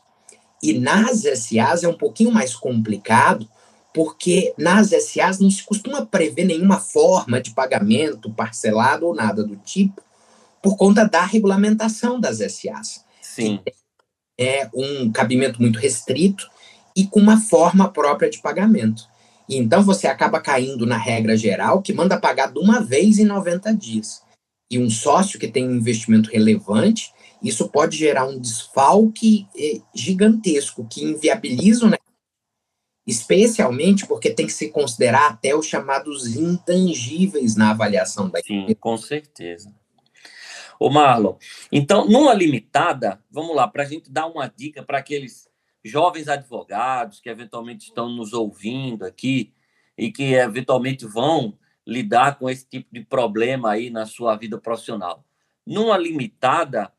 E 0.62 0.78
nas 0.78 1.22
SAs 1.22 1.82
é 1.82 1.88
um 1.88 1.96
pouquinho 1.96 2.30
mais 2.30 2.54
complicado, 2.54 3.48
porque 3.92 4.54
nas 4.56 4.90
SAs 4.90 5.40
não 5.40 5.50
se 5.50 5.62
costuma 5.62 6.06
prever 6.06 6.44
nenhuma 6.44 6.78
forma 6.78 7.40
de 7.40 7.50
pagamento 7.50 8.32
parcelado 8.32 9.06
ou 9.06 9.14
nada 9.14 9.42
do 9.42 9.56
tipo, 9.56 10.00
por 10.62 10.76
conta 10.76 11.04
da 11.04 11.24
regulamentação 11.24 12.20
das 12.20 12.38
SAs. 12.38 13.04
Sim. 13.20 13.60
É 14.38 14.68
um 14.72 15.10
cabimento 15.10 15.60
muito 15.60 15.78
restrito 15.78 16.48
e 16.96 17.06
com 17.06 17.20
uma 17.20 17.40
forma 17.40 17.90
própria 17.90 18.30
de 18.30 18.40
pagamento. 18.40 19.08
E 19.52 19.56
então 19.58 19.82
você 19.82 20.06
acaba 20.06 20.40
caindo 20.40 20.86
na 20.86 20.96
regra 20.96 21.36
geral 21.36 21.82
que 21.82 21.92
manda 21.92 22.18
pagar 22.18 22.50
de 22.50 22.58
uma 22.58 22.80
vez 22.80 23.18
em 23.18 23.26
90 23.26 23.74
dias. 23.74 24.22
E 24.70 24.78
um 24.78 24.88
sócio 24.88 25.38
que 25.38 25.46
tem 25.46 25.68
um 25.68 25.74
investimento 25.74 26.30
relevante, 26.30 27.12
isso 27.42 27.68
pode 27.68 27.98
gerar 27.98 28.24
um 28.24 28.40
desfalque 28.40 29.46
eh, 29.54 29.82
gigantesco 29.94 30.88
que 30.88 31.04
inviabiliza 31.04 31.84
o 31.84 31.90
negócio, 31.90 32.14
especialmente 33.06 34.06
porque 34.06 34.30
tem 34.30 34.46
que 34.46 34.54
se 34.54 34.70
considerar 34.70 35.32
até 35.32 35.54
os 35.54 35.66
chamados 35.66 36.34
intangíveis 36.34 37.54
na 37.54 37.72
avaliação 37.72 38.30
da 38.30 38.40
Sim, 38.40 38.74
com 38.80 38.96
certeza. 38.96 39.70
Ô 40.80 40.88
Marlon, 40.88 41.34
então, 41.70 42.08
numa 42.08 42.32
limitada, 42.32 43.22
vamos 43.30 43.54
lá, 43.54 43.68
para 43.68 43.82
a 43.82 43.86
gente 43.86 44.10
dar 44.10 44.26
uma 44.28 44.48
dica 44.48 44.82
para 44.82 44.96
aqueles 44.96 45.51
jovens 45.84 46.28
advogados 46.28 47.20
que 47.20 47.28
eventualmente 47.28 47.86
estão 47.86 48.08
nos 48.08 48.32
ouvindo 48.32 49.04
aqui 49.04 49.52
e 49.96 50.10
que 50.10 50.34
eventualmente 50.34 51.06
vão 51.06 51.58
lidar 51.86 52.38
com 52.38 52.48
esse 52.48 52.66
tipo 52.66 52.88
de 52.92 53.04
problema 53.04 53.72
aí 53.72 53.90
na 53.90 54.06
sua 54.06 54.36
vida 54.36 54.58
profissional. 54.58 55.24
Numa 55.66 55.98
limitada, 55.98 56.92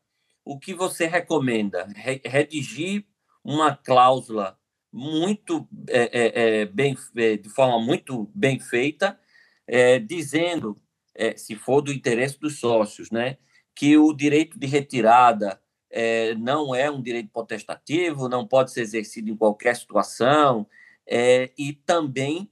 o 0.44 0.58
que 0.58 0.74
você 0.74 1.06
recomenda? 1.06 1.88
Redigir 1.94 3.06
uma 3.42 3.74
cláusula 3.74 4.58
muito 4.92 5.66
é, 5.88 6.02
é, 6.02 6.60
é 6.60 6.66
bem, 6.66 6.96
é, 7.16 7.36
de 7.36 7.48
forma 7.48 7.80
muito 7.80 8.30
bem 8.34 8.60
feita, 8.60 9.18
é, 9.66 9.98
dizendo, 9.98 10.80
é, 11.14 11.36
se 11.36 11.56
for 11.56 11.80
do 11.80 11.92
interesse 11.92 12.38
dos 12.38 12.60
sócios, 12.60 13.10
né, 13.10 13.38
que 13.74 13.96
o 13.96 14.12
direito 14.12 14.58
de 14.58 14.66
retirada 14.66 15.60
é, 15.96 16.34
não 16.34 16.74
é 16.74 16.90
um 16.90 17.00
direito 17.00 17.30
potestativo, 17.30 18.28
não 18.28 18.44
pode 18.44 18.72
ser 18.72 18.80
exercido 18.80 19.30
em 19.30 19.36
qualquer 19.36 19.76
situação, 19.76 20.66
é, 21.06 21.52
e 21.56 21.72
também 21.72 22.50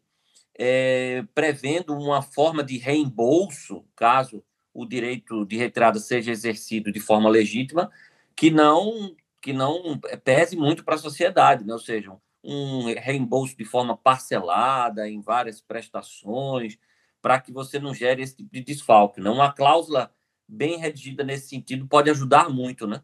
é, 0.57 1.25
prevendo 1.35 1.93
uma 1.93 2.23
forma 2.23 2.63
de 2.63 2.79
reembolso, 2.79 3.85
caso 3.97 4.45
o 4.73 4.87
direito 4.87 5.45
de 5.45 5.57
retirada 5.57 5.99
seja 5.99 6.31
exercido 6.31 6.93
de 6.93 7.01
forma 7.01 7.29
legítima, 7.29 7.91
que 8.37 8.49
não 8.49 9.17
que 9.41 9.53
não 9.53 9.99
pese 10.23 10.57
muito 10.57 10.85
para 10.85 10.95
a 10.95 10.99
sociedade, 10.99 11.65
né? 11.65 11.73
ou 11.73 11.79
seja, 11.81 12.17
um 12.45 12.85
reembolso 12.95 13.57
de 13.57 13.65
forma 13.65 13.97
parcelada 13.97 15.09
em 15.09 15.21
várias 15.21 15.61
prestações, 15.61 16.79
para 17.21 17.41
que 17.41 17.51
você 17.51 17.81
não 17.81 17.93
gere 17.93 18.23
esse 18.23 18.37
tipo 18.37 18.53
de 18.53 18.61
desfalque. 18.61 19.21
Né? 19.21 19.29
Uma 19.29 19.53
cláusula 19.53 20.15
bem 20.47 20.79
redigida 20.79 21.25
nesse 21.25 21.49
sentido 21.49 21.89
pode 21.89 22.09
ajudar 22.09 22.49
muito, 22.49 22.87
né? 22.87 23.03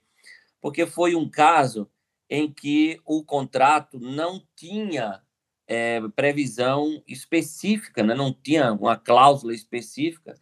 Porque 0.59 0.85
foi 0.85 1.15
um 1.15 1.29
caso 1.29 1.89
em 2.29 2.51
que 2.51 2.99
o 3.05 3.23
contrato 3.23 3.99
não 3.99 4.43
tinha 4.55 5.21
é, 5.67 6.01
previsão 6.15 7.01
específica, 7.07 8.03
né? 8.03 8.13
não 8.13 8.33
tinha 8.33 8.73
uma 8.73 8.97
cláusula 8.97 9.53
específica 9.53 10.35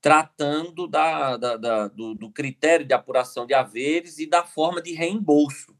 tratando 0.00 0.88
da, 0.88 1.36
da, 1.36 1.56
da 1.56 1.88
do, 1.88 2.14
do 2.14 2.30
critério 2.30 2.84
de 2.84 2.92
apuração 2.92 3.46
de 3.46 3.54
haveres 3.54 4.18
e 4.18 4.26
da 4.26 4.44
forma 4.44 4.82
de 4.82 4.92
reembolso. 4.92 5.76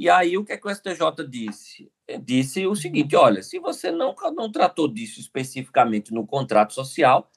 E 0.00 0.08
aí, 0.08 0.38
o 0.38 0.44
que, 0.46 0.54
é 0.54 0.56
que 0.56 0.66
o 0.66 0.74
STJ 0.74 1.28
disse? 1.28 1.92
Disse 2.22 2.66
o 2.66 2.74
seguinte: 2.74 3.14
olha, 3.14 3.42
se 3.42 3.58
você 3.58 3.90
não, 3.90 4.14
não 4.34 4.50
tratou 4.50 4.88
disso 4.88 5.20
especificamente 5.20 6.10
no 6.10 6.26
contrato 6.26 6.72
social, 6.72 7.30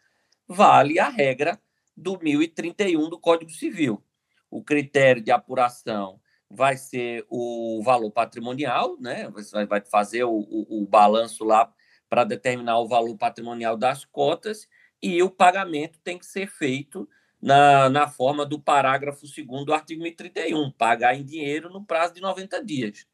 vale 0.47 0.97
a 0.97 1.10
regra 1.10 1.60
do 1.93 2.17
1031 2.17 3.10
do 3.10 3.19
Código 3.19 3.52
Civil. 3.52 4.02
O 4.49 4.63
critério 4.63 5.21
de 5.21 5.30
apuração 5.30 6.21
vai 6.49 6.78
ser 6.78 7.26
o 7.30 7.82
valor 7.84 8.12
patrimonial, 8.12 8.95
né? 8.97 9.30
Você 9.32 9.65
vai 9.65 9.82
fazer 9.82 10.23
o, 10.23 10.32
o, 10.32 10.84
o 10.84 10.88
balanço 10.88 11.43
lá 11.43 11.69
para 12.08 12.23
determinar 12.23 12.80
o 12.80 12.88
valor 12.88 13.17
patrimonial 13.17 13.76
das 13.76 14.06
cotas 14.06 14.69
e 15.02 15.21
o 15.21 15.30
pagamento 15.30 15.99
tem 16.02 16.17
que 16.17 16.26
ser 16.26 16.47
feito 16.47 17.10
na, 17.43 17.89
na 17.89 18.08
forma 18.08 18.45
do 18.45 18.58
parágrafo 18.58 19.27
2 19.27 19.65
do 19.65 19.73
artigo 19.73 20.01
1031, 20.01 20.71
pagar 20.71 21.13
em 21.13 21.25
dinheiro 21.25 21.69
no 21.69 21.84
prazo 21.84 22.13
de 22.13 22.21
90 22.21 22.63
dias. 22.63 23.06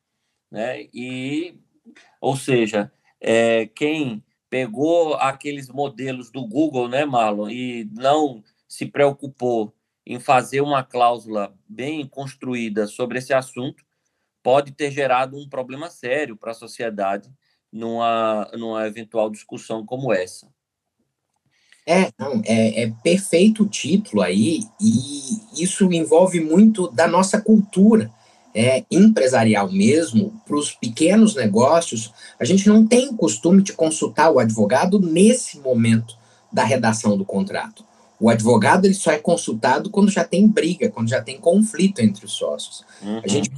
Né? 0.52 0.88
E, 0.94 1.58
ou 2.22 2.36
seja, 2.36 2.92
é, 3.20 3.65
quem 3.65 4.24
pegou 4.48 5.15
aqueles 5.15 5.68
modelos 5.68 6.30
do 6.30 6.46
Google, 6.46 6.88
né, 6.88 7.06
Marlon, 7.06 7.50
e 7.50 7.89
não 7.92 8.44
se 8.68 8.86
preocupou 8.86 9.74
em 10.06 10.20
fazer 10.20 10.62
uma 10.62 10.84
cláusula 10.84 11.56
bem 11.68 12.08
construída 12.08 12.86
sobre 12.86 13.18
esse 13.18 13.34
assunto, 13.34 13.84
pode 14.44 14.74
ter 14.74 14.92
gerado 14.92 15.38
um 15.38 15.50
problema 15.50 15.89
sério 15.89 16.38
para 16.38 16.52
a 16.52 16.56
sociedade 16.56 17.32
numa, 17.72 18.48
numa 18.54 18.86
eventual 18.86 19.30
discussão 19.30 19.84
como 19.84 20.13
essa. 20.13 20.48
É, 21.91 22.12
não, 22.19 22.39
é, 22.45 22.84
é 22.84 22.93
perfeito 23.02 23.63
o 23.63 23.67
título 23.67 24.21
aí, 24.21 24.63
e 24.80 25.63
isso 25.63 25.91
envolve 25.91 26.39
muito 26.39 26.88
da 26.91 27.08
nossa 27.08 27.41
cultura 27.41 28.12
é, 28.54 28.84
empresarial 28.91 29.71
mesmo, 29.71 30.39
para 30.45 30.56
os 30.56 30.71
pequenos 30.71 31.34
negócios, 31.34 32.13
a 32.39 32.45
gente 32.45 32.67
não 32.69 32.86
tem 32.86 33.10
o 33.10 33.15
costume 33.15 33.63
de 33.63 33.73
consultar 33.73 34.30
o 34.30 34.38
advogado 34.38 34.99
nesse 34.99 35.58
momento 35.58 36.15
da 36.54 36.63
redação 36.63 37.17
do 37.17 37.25
contrato. 37.25 37.84
O 38.19 38.30
advogado 38.30 38.86
ele 38.86 38.93
só 38.93 39.12
é 39.12 39.17
consultado 39.17 39.89
quando 39.89 40.12
já 40.12 40.23
tem 40.23 40.47
briga, 40.47 40.91
quando 40.91 41.10
já 41.10 41.21
tem 41.23 41.39
conflito 41.39 42.02
entre 42.02 42.23
os 42.23 42.34
sócios. 42.34 42.84
Uhum. 43.02 43.21
A 43.23 43.28
gente 43.28 43.52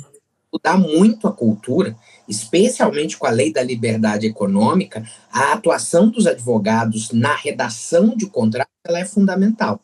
mudar 0.53 0.77
muito 0.77 1.27
a 1.27 1.33
cultura, 1.33 1.97
especialmente 2.31 3.17
com 3.17 3.27
a 3.27 3.29
lei 3.29 3.51
da 3.51 3.61
liberdade 3.61 4.25
econômica, 4.25 5.03
a 5.31 5.51
atuação 5.51 6.09
dos 6.09 6.25
advogados 6.25 7.11
na 7.11 7.35
redação 7.35 8.15
de 8.15 8.25
contrato 8.25 8.69
ela 8.85 8.99
é 8.99 9.05
fundamental 9.05 9.79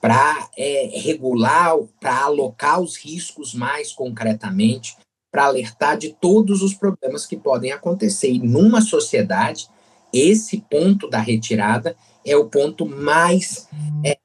para 0.00 0.50
é, 0.56 0.90
regular, 1.00 1.76
para 2.00 2.24
alocar 2.24 2.80
os 2.80 2.96
riscos 2.96 3.54
mais 3.54 3.92
concretamente, 3.92 4.96
para 5.30 5.44
alertar 5.44 5.96
de 5.96 6.10
todos 6.10 6.62
os 6.62 6.74
problemas 6.74 7.24
que 7.26 7.36
podem 7.36 7.72
acontecer. 7.72 8.30
E 8.30 8.38
numa 8.38 8.80
sociedade, 8.80 9.68
esse 10.12 10.60
ponto 10.70 11.08
da 11.08 11.18
retirada 11.18 11.96
é 12.24 12.36
o 12.36 12.46
ponto 12.46 12.86
mais 12.86 13.68
é, 14.04 14.18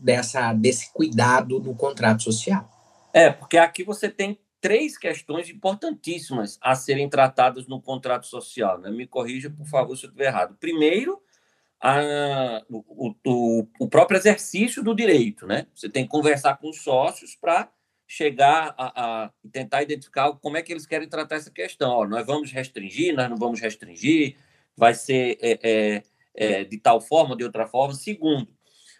dessa, 0.00 0.52
desse 0.52 0.92
cuidado 0.92 1.58
no 1.58 1.74
contrato 1.74 2.22
social. 2.22 2.68
É, 3.12 3.30
porque 3.30 3.58
aqui 3.58 3.84
você 3.84 4.08
tem 4.08 4.38
três 4.62 4.96
questões 4.96 5.50
importantíssimas 5.50 6.56
a 6.62 6.76
serem 6.76 7.08
tratadas 7.08 7.66
no 7.66 7.82
contrato 7.82 8.26
social. 8.26 8.78
Né? 8.78 8.90
Me 8.90 9.08
corrija, 9.08 9.50
por 9.50 9.66
favor, 9.66 9.96
se 9.96 10.06
eu 10.06 10.08
estiver 10.08 10.28
errado. 10.28 10.56
Primeiro, 10.58 11.20
a, 11.80 12.62
o, 12.70 13.12
o, 13.26 13.66
o, 13.80 13.88
próprio 13.88 14.16
exercício 14.16 14.80
do 14.84 14.94
direito, 14.94 15.48
né? 15.48 15.66
Você 15.74 15.88
tem 15.88 16.04
que 16.04 16.10
conversar 16.10 16.56
com 16.58 16.70
os 16.70 16.80
sócios 16.80 17.34
para 17.34 17.68
chegar 18.06 18.72
a, 18.78 19.24
a, 19.24 19.30
tentar 19.50 19.82
identificar 19.82 20.32
como 20.34 20.56
é 20.56 20.62
que 20.62 20.72
eles 20.72 20.86
querem 20.86 21.08
tratar 21.08 21.36
essa 21.36 21.50
questão. 21.50 21.90
Ó, 21.90 22.06
nós 22.06 22.24
vamos 22.24 22.52
restringir, 22.52 23.16
nós 23.16 23.28
não 23.28 23.36
vamos 23.36 23.60
restringir, 23.60 24.36
vai 24.76 24.94
ser 24.94 25.38
é, 25.40 25.58
é, 25.62 26.02
é, 26.34 26.64
de 26.64 26.78
tal 26.78 27.00
forma, 27.00 27.36
de 27.36 27.42
outra 27.42 27.66
forma. 27.66 27.94
Segundo, 27.94 28.48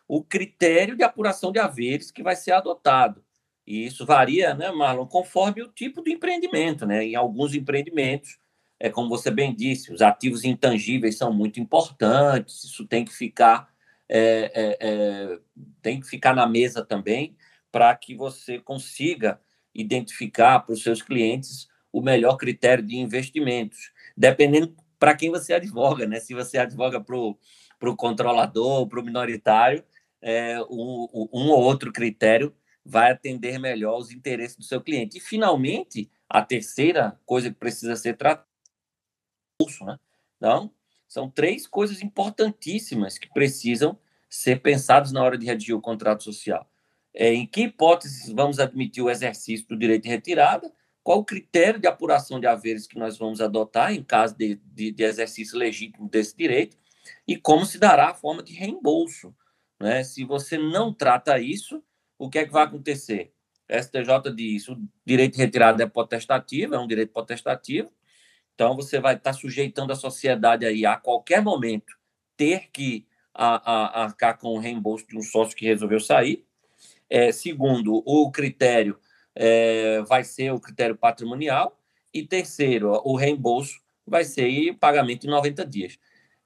o 0.08 0.24
critério 0.24 0.96
de 0.96 1.04
apuração 1.04 1.52
de 1.52 1.60
haveres 1.60 2.10
que 2.10 2.22
vai 2.22 2.34
ser 2.34 2.50
adotado. 2.50 3.24
E 3.66 3.86
isso 3.86 4.04
varia, 4.04 4.54
né, 4.54 4.70
Marlon, 4.72 5.06
conforme 5.06 5.62
o 5.62 5.68
tipo 5.68 6.02
do 6.02 6.10
empreendimento, 6.10 6.84
né? 6.84 7.04
Em 7.04 7.14
alguns 7.14 7.54
empreendimentos, 7.54 8.38
é 8.78 8.90
como 8.90 9.08
você 9.08 9.30
bem 9.30 9.54
disse, 9.54 9.92
os 9.92 10.02
ativos 10.02 10.44
intangíveis 10.44 11.16
são 11.16 11.32
muito 11.32 11.60
importantes, 11.60 12.64
isso 12.64 12.86
tem 12.86 13.04
que 13.04 13.12
ficar 13.12 13.72
é, 14.08 14.52
é, 14.54 14.78
é, 14.80 15.38
tem 15.80 15.98
que 16.00 16.06
ficar 16.06 16.34
na 16.34 16.46
mesa 16.46 16.84
também 16.84 17.34
para 17.70 17.94
que 17.96 18.14
você 18.14 18.58
consiga 18.58 19.40
identificar 19.74 20.60
para 20.60 20.74
os 20.74 20.82
seus 20.82 21.00
clientes 21.00 21.66
o 21.90 22.02
melhor 22.02 22.36
critério 22.36 22.84
de 22.84 22.96
investimentos, 22.96 23.90
dependendo 24.16 24.76
para 24.98 25.16
quem 25.16 25.30
você 25.30 25.54
advoga, 25.54 26.06
né? 26.06 26.20
Se 26.20 26.34
você 26.34 26.58
advoga 26.58 27.00
para 27.00 27.16
o 27.16 27.96
controlador, 27.96 28.86
para 28.86 29.00
o 29.00 29.04
minoritário, 29.04 29.82
é, 30.20 30.60
um, 30.70 31.28
um 31.32 31.48
ou 31.48 31.62
outro 31.62 31.92
critério 31.92 32.54
vai 32.84 33.12
atender 33.12 33.58
melhor 33.58 33.98
os 33.98 34.10
interesses 34.10 34.56
do 34.56 34.64
seu 34.64 34.80
cliente. 34.80 35.18
E, 35.18 35.20
finalmente, 35.20 36.10
a 36.28 36.42
terceira 36.42 37.18
coisa 37.24 37.50
que 37.50 37.56
precisa 37.56 37.96
ser 37.96 38.16
tratada 38.16 38.46
bolso, 39.62 39.84
né? 39.84 39.98
Então, 40.36 40.72
são 41.06 41.30
três 41.30 41.66
coisas 41.66 42.02
importantíssimas 42.02 43.18
que 43.18 43.28
precisam 43.32 43.98
ser 44.28 44.60
pensadas 44.60 45.12
na 45.12 45.22
hora 45.22 45.38
de 45.38 45.46
redigir 45.46 45.76
o 45.76 45.80
contrato 45.80 46.24
social. 46.24 46.68
É, 47.14 47.32
em 47.32 47.46
que 47.46 47.64
hipóteses 47.64 48.32
vamos 48.32 48.58
admitir 48.58 49.02
o 49.02 49.10
exercício 49.10 49.68
do 49.68 49.76
direito 49.76 50.04
de 50.04 50.08
retirada? 50.08 50.72
Qual 51.04 51.18
o 51.18 51.24
critério 51.24 51.78
de 51.78 51.86
apuração 51.86 52.40
de 52.40 52.46
haveres 52.46 52.86
que 52.86 52.98
nós 52.98 53.18
vamos 53.18 53.40
adotar 53.40 53.92
em 53.92 54.02
caso 54.02 54.36
de, 54.36 54.54
de, 54.64 54.90
de 54.90 55.04
exercício 55.04 55.58
legítimo 55.58 56.08
desse 56.08 56.36
direito? 56.36 56.76
E 57.28 57.36
como 57.36 57.66
se 57.66 57.78
dará 57.78 58.10
a 58.10 58.14
forma 58.14 58.42
de 58.42 58.54
reembolso? 58.54 59.34
Né? 59.78 60.02
Se 60.04 60.24
você 60.24 60.56
não 60.56 60.94
trata 60.94 61.38
isso, 61.38 61.82
o 62.24 62.30
que 62.30 62.38
é 62.38 62.44
que 62.46 62.52
vai 62.52 62.64
acontecer? 62.64 63.32
STJ 63.68 64.34
diz: 64.34 64.68
o 64.68 64.76
direito 65.04 65.34
de 65.34 65.38
retirada 65.38 65.82
é 65.82 65.86
potestativo, 65.86 66.74
é 66.74 66.78
um 66.78 66.86
direito 66.86 67.12
potestativo, 67.12 67.90
então, 68.54 68.76
você 68.76 69.00
vai 69.00 69.14
estar 69.14 69.32
sujeitando 69.32 69.92
a 69.92 69.96
sociedade 69.96 70.66
aí 70.66 70.84
a 70.84 70.96
qualquer 70.96 71.42
momento 71.42 71.96
ter 72.36 72.70
que 72.72 73.06
a, 73.34 73.72
a, 73.72 74.04
arcar 74.04 74.38
com 74.38 74.48
o 74.48 74.58
reembolso 74.58 75.06
de 75.06 75.16
um 75.16 75.22
sócio 75.22 75.56
que 75.56 75.66
resolveu 75.66 76.00
sair. 76.00 76.44
É, 77.08 77.32
segundo, 77.32 78.02
o 78.06 78.30
critério 78.30 78.98
é, 79.34 80.02
vai 80.02 80.22
ser 80.24 80.52
o 80.52 80.60
critério 80.60 80.96
patrimonial. 80.96 81.78
E 82.12 82.26
terceiro, 82.26 83.00
o 83.04 83.16
reembolso 83.16 83.80
vai 84.06 84.24
ser 84.24 84.70
o 84.70 84.76
pagamento 84.76 85.26
em 85.26 85.30
90 85.30 85.64
dias. 85.64 85.98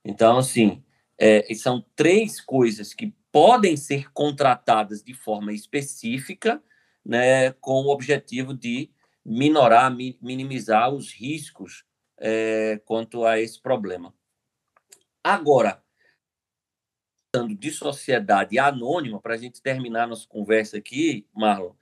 Então, 0.04 0.38
assim, 0.38 0.82
é, 1.18 1.52
são 1.54 1.84
três 1.94 2.40
coisas 2.40 2.92
que 2.94 3.14
podem 3.32 3.76
ser 3.76 4.10
contratadas 4.12 5.02
de 5.02 5.14
forma 5.14 5.52
específica, 5.52 6.62
né, 7.04 7.52
com 7.52 7.82
o 7.82 7.90
objetivo 7.90 8.54
de 8.54 8.90
minorar, 9.24 9.94
minimizar 10.20 10.92
os 10.92 11.12
riscos 11.12 11.84
é, 12.18 12.80
quanto 12.84 13.24
a 13.24 13.40
esse 13.40 13.60
problema. 13.60 14.14
Agora, 15.22 15.82
de 17.58 17.70
sociedade 17.70 18.58
anônima, 18.58 19.20
para 19.20 19.34
a 19.34 19.36
gente 19.36 19.60
terminar 19.60 20.06
nossa 20.06 20.26
conversa 20.26 20.78
aqui, 20.78 21.26
Marlon, 21.34 21.72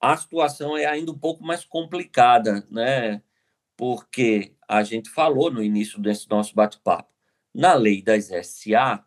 a 0.00 0.16
situação 0.16 0.76
é 0.76 0.86
ainda 0.86 1.12
um 1.12 1.18
pouco 1.18 1.44
mais 1.44 1.64
complicada, 1.64 2.66
né? 2.70 3.22
Porque 3.76 4.54
a 4.68 4.82
gente 4.82 5.10
falou 5.10 5.50
no 5.50 5.62
início 5.62 6.00
desse 6.00 6.28
nosso 6.28 6.54
bate-papo, 6.54 7.12
na 7.56 7.72
lei 7.72 8.02
das 8.02 8.26
SA, 8.46 9.02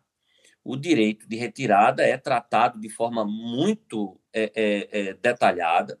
o 0.64 0.76
direito 0.76 1.26
de 1.28 1.36
retirada 1.36 2.02
é 2.02 2.18
tratado 2.18 2.80
de 2.80 2.88
forma 2.88 3.24
muito 3.24 4.20
é, 4.32 4.52
é, 4.54 5.00
é, 5.00 5.14
detalhada, 5.14 5.96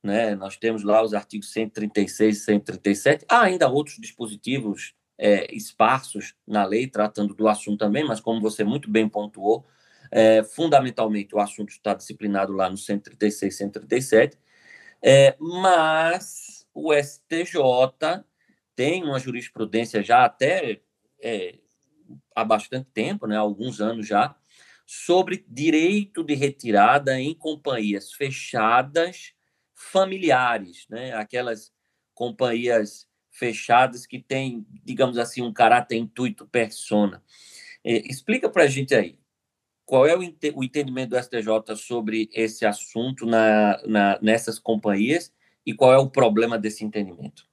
né? 0.00 0.36
Nós 0.36 0.56
temos 0.56 0.84
lá 0.84 1.02
os 1.02 1.12
artigos 1.12 1.50
136 1.52 2.36
e 2.36 2.40
137. 2.40 3.26
Há 3.28 3.42
ainda 3.42 3.68
outros 3.68 3.96
dispositivos 3.98 4.94
é, 5.18 5.52
esparsos 5.52 6.36
na 6.46 6.64
lei 6.64 6.86
tratando 6.86 7.34
do 7.34 7.48
assunto 7.48 7.78
também, 7.78 8.04
mas 8.04 8.20
como 8.20 8.40
você 8.40 8.62
muito 8.62 8.88
bem 8.88 9.08
pontuou, 9.08 9.66
é, 10.10 10.44
fundamentalmente 10.44 11.34
o 11.34 11.40
assunto 11.40 11.70
está 11.70 11.94
disciplinado 11.94 12.52
lá 12.52 12.70
no 12.70 12.76
136 12.76 13.52
e 13.52 13.56
137. 13.56 14.38
É, 15.02 15.36
mas 15.40 16.64
o 16.72 16.94
STJ 16.94 18.24
tem 18.76 19.02
uma 19.02 19.18
jurisprudência 19.18 20.00
já 20.00 20.24
até 20.24 20.80
é, 21.20 21.58
há 22.40 22.44
bastante 22.44 22.88
tempo, 22.92 23.26
né, 23.26 23.36
há 23.36 23.40
alguns 23.40 23.80
anos 23.80 24.06
já, 24.06 24.34
sobre 24.86 25.44
direito 25.48 26.24
de 26.24 26.34
retirada 26.34 27.20
em 27.20 27.34
companhias 27.34 28.12
fechadas 28.12 29.34
familiares, 29.74 30.86
né? 30.88 31.12
aquelas 31.12 31.72
companhias 32.14 33.06
fechadas 33.30 34.06
que 34.06 34.18
têm, 34.18 34.66
digamos 34.84 35.18
assim, 35.18 35.42
um 35.42 35.52
caráter 35.52 35.96
intuito 35.96 36.48
persona. 36.48 37.22
É, 37.84 37.98
explica 38.08 38.48
para 38.48 38.64
a 38.64 38.66
gente 38.66 38.94
aí, 38.94 39.18
qual 39.86 40.06
é 40.06 40.16
o, 40.16 40.20
o, 40.20 40.64
entendimento 40.64 41.10
do 41.10 41.22
STJ 41.22 41.76
sobre 41.76 42.28
esse 42.32 42.66
assunto 42.66 43.24
na, 43.24 43.80
na, 43.86 44.18
nessas 44.20 44.58
companhias 44.58 45.32
e 45.64 45.72
qual 45.72 45.92
é 45.92 45.98
o 45.98 46.10
problema 46.10 46.58
desse 46.58 46.84
entendimento? 46.84 47.46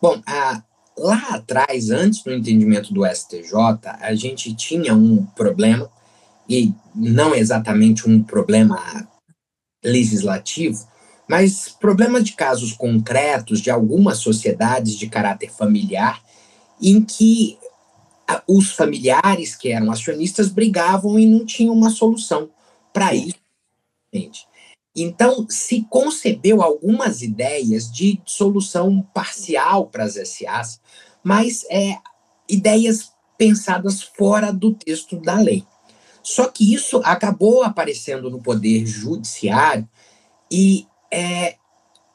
Bom, 0.00 0.22
a, 0.26 0.64
lá 0.96 1.28
atrás, 1.30 1.90
antes 1.90 2.22
do 2.22 2.32
entendimento 2.32 2.92
do 2.92 3.06
STJ, 3.06 3.54
a 4.00 4.14
gente 4.14 4.54
tinha 4.54 4.94
um 4.94 5.24
problema, 5.24 5.90
e 6.48 6.72
não 6.94 7.34
exatamente 7.34 8.08
um 8.08 8.22
problema 8.22 9.08
legislativo, 9.82 10.86
mas 11.28 11.68
problemas 11.68 12.24
de 12.24 12.32
casos 12.32 12.72
concretos 12.72 13.60
de 13.60 13.70
algumas 13.70 14.18
sociedades 14.18 14.96
de 14.96 15.08
caráter 15.08 15.50
familiar 15.50 16.22
em 16.80 17.02
que 17.02 17.58
os 18.46 18.72
familiares 18.72 19.56
que 19.56 19.70
eram 19.70 19.90
acionistas 19.90 20.48
brigavam 20.48 21.18
e 21.18 21.26
não 21.26 21.44
tinham 21.44 21.74
uma 21.74 21.90
solução 21.90 22.50
para 22.92 23.14
isso. 23.14 23.36
Gente. 24.12 24.46
Então, 24.94 25.46
se 25.48 25.86
concebeu 25.88 26.62
algumas 26.62 27.22
ideias 27.22 27.90
de 27.90 28.20
solução 28.26 29.00
parcial 29.14 29.86
para 29.86 30.04
as 30.04 30.14
SAs, 30.14 30.80
mas 31.24 31.64
é, 31.70 31.96
ideias 32.48 33.12
pensadas 33.38 34.02
fora 34.02 34.52
do 34.52 34.74
texto 34.74 35.16
da 35.16 35.40
lei. 35.40 35.64
Só 36.22 36.46
que 36.46 36.72
isso 36.72 37.00
acabou 37.04 37.62
aparecendo 37.62 38.30
no 38.30 38.40
Poder 38.40 38.86
Judiciário 38.86 39.88
e 40.50 40.86
é, 41.10 41.56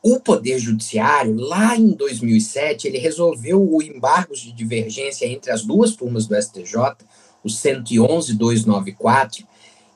o 0.01 0.19
Poder 0.19 0.59
Judiciário, 0.59 1.35
lá 1.35 1.75
em 1.75 1.89
2007, 1.89 2.87
ele 2.87 2.97
resolveu 2.97 3.61
o 3.61 3.81
embargo 3.81 4.33
de 4.33 4.53
divergência 4.53 5.25
entre 5.25 5.51
as 5.51 5.63
duas 5.63 5.95
turmas 5.95 6.27
do 6.27 6.41
STJ, 6.41 6.95
o 7.43 7.49
111.294, 7.49 9.45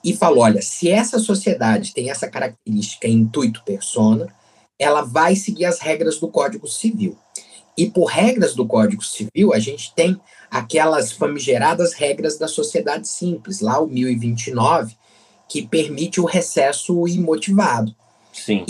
e 0.03 0.15
falou: 0.15 0.43
olha, 0.43 0.61
se 0.61 0.89
essa 0.89 1.19
sociedade 1.19 1.93
tem 1.93 2.09
essa 2.09 2.27
característica 2.27 3.07
intuito 3.07 3.63
persona, 3.63 4.27
ela 4.77 5.01
vai 5.01 5.35
seguir 5.35 5.65
as 5.65 5.79
regras 5.79 6.19
do 6.19 6.27
Código 6.27 6.67
Civil. 6.67 7.17
E 7.77 7.89
por 7.89 8.05
regras 8.05 8.53
do 8.53 8.65
Código 8.65 9.03
Civil, 9.03 9.53
a 9.53 9.59
gente 9.59 9.93
tem 9.93 10.19
aquelas 10.49 11.11
famigeradas 11.11 11.93
regras 11.93 12.37
da 12.37 12.47
sociedade 12.47 13.07
simples, 13.07 13.61
lá 13.61 13.79
o 13.79 13.87
1029, 13.87 14.95
que 15.47 15.65
permite 15.67 16.19
o 16.19 16.25
recesso 16.25 17.07
imotivado. 17.07 17.95
Sim. 18.33 18.65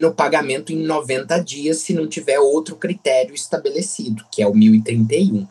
No 0.00 0.14
pagamento 0.14 0.72
em 0.72 0.82
90 0.82 1.38
dias, 1.42 1.78
se 1.78 1.92
não 1.92 2.06
tiver 2.06 2.38
outro 2.38 2.76
critério 2.76 3.34
estabelecido, 3.34 4.24
que 4.30 4.42
é 4.42 4.46
o 4.46 4.54
1031. 4.54 5.46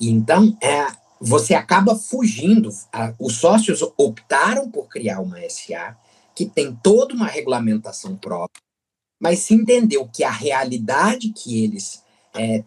Então, 0.00 0.56
é, 0.62 0.86
você 1.20 1.54
acaba 1.54 1.94
fugindo. 1.96 2.70
Os 3.18 3.36
sócios 3.36 3.82
optaram 3.96 4.70
por 4.70 4.88
criar 4.88 5.20
uma 5.20 5.38
SA, 5.48 5.96
que 6.34 6.46
tem 6.46 6.74
toda 6.82 7.14
uma 7.14 7.26
regulamentação 7.26 8.16
própria, 8.16 8.62
mas 9.20 9.40
se 9.40 9.54
entendeu 9.54 10.08
que 10.08 10.22
a 10.22 10.30
realidade 10.30 11.30
que 11.30 11.64
eles, 11.64 12.02
é, 12.34 12.62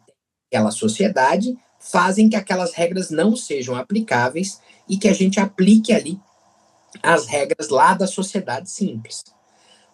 aquela 0.48 0.72
sociedade, 0.72 1.58
fazem 1.80 2.30
que 2.30 2.36
aquelas 2.36 2.74
regras 2.74 3.10
não 3.10 3.36
sejam 3.36 3.76
aplicáveis 3.76 4.60
e 4.88 4.98
que 4.98 5.08
a 5.08 5.14
gente 5.14 5.40
aplique 5.40 5.94
ali 5.94 6.20
as 7.02 7.26
regras 7.28 7.70
lá 7.70 7.94
da 7.94 8.06
sociedade 8.06 8.70
simples. 8.70 9.24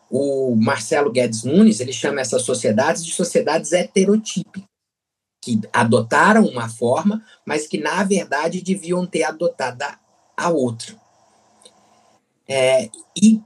O 0.10 0.56
Marcelo 0.56 1.12
Guedes 1.12 1.44
Nunes, 1.44 1.80
ele 1.80 1.94
chama 1.94 2.22
essas 2.22 2.42
sociedades 2.42 3.06
de 3.06 3.14
sociedades 3.14 3.72
heterotípicas, 3.74 4.64
que 5.48 5.62
adotaram 5.72 6.46
uma 6.46 6.68
forma, 6.68 7.24
mas 7.46 7.66
que 7.66 7.78
na 7.78 8.04
verdade 8.04 8.62
deviam 8.62 9.06
ter 9.06 9.24
adotado 9.24 9.86
a 10.36 10.50
outra. 10.50 10.94
É, 12.46 12.90
e 13.16 13.42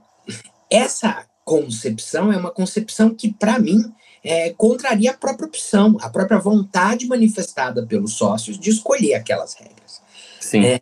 essa 0.68 1.24
concepção 1.44 2.32
é 2.32 2.36
uma 2.36 2.50
concepção 2.50 3.14
que, 3.14 3.32
para 3.32 3.58
mim, 3.58 3.92
é, 4.24 4.50
contraria 4.50 5.12
a 5.12 5.16
própria 5.16 5.46
opção, 5.46 5.96
a 6.00 6.10
própria 6.10 6.38
vontade 6.38 7.06
manifestada 7.06 7.86
pelos 7.86 8.14
sócios 8.14 8.58
de 8.58 8.70
escolher 8.70 9.14
aquelas 9.14 9.54
regras. 9.54 10.02
Sim. 10.40 10.64
É, 10.64 10.80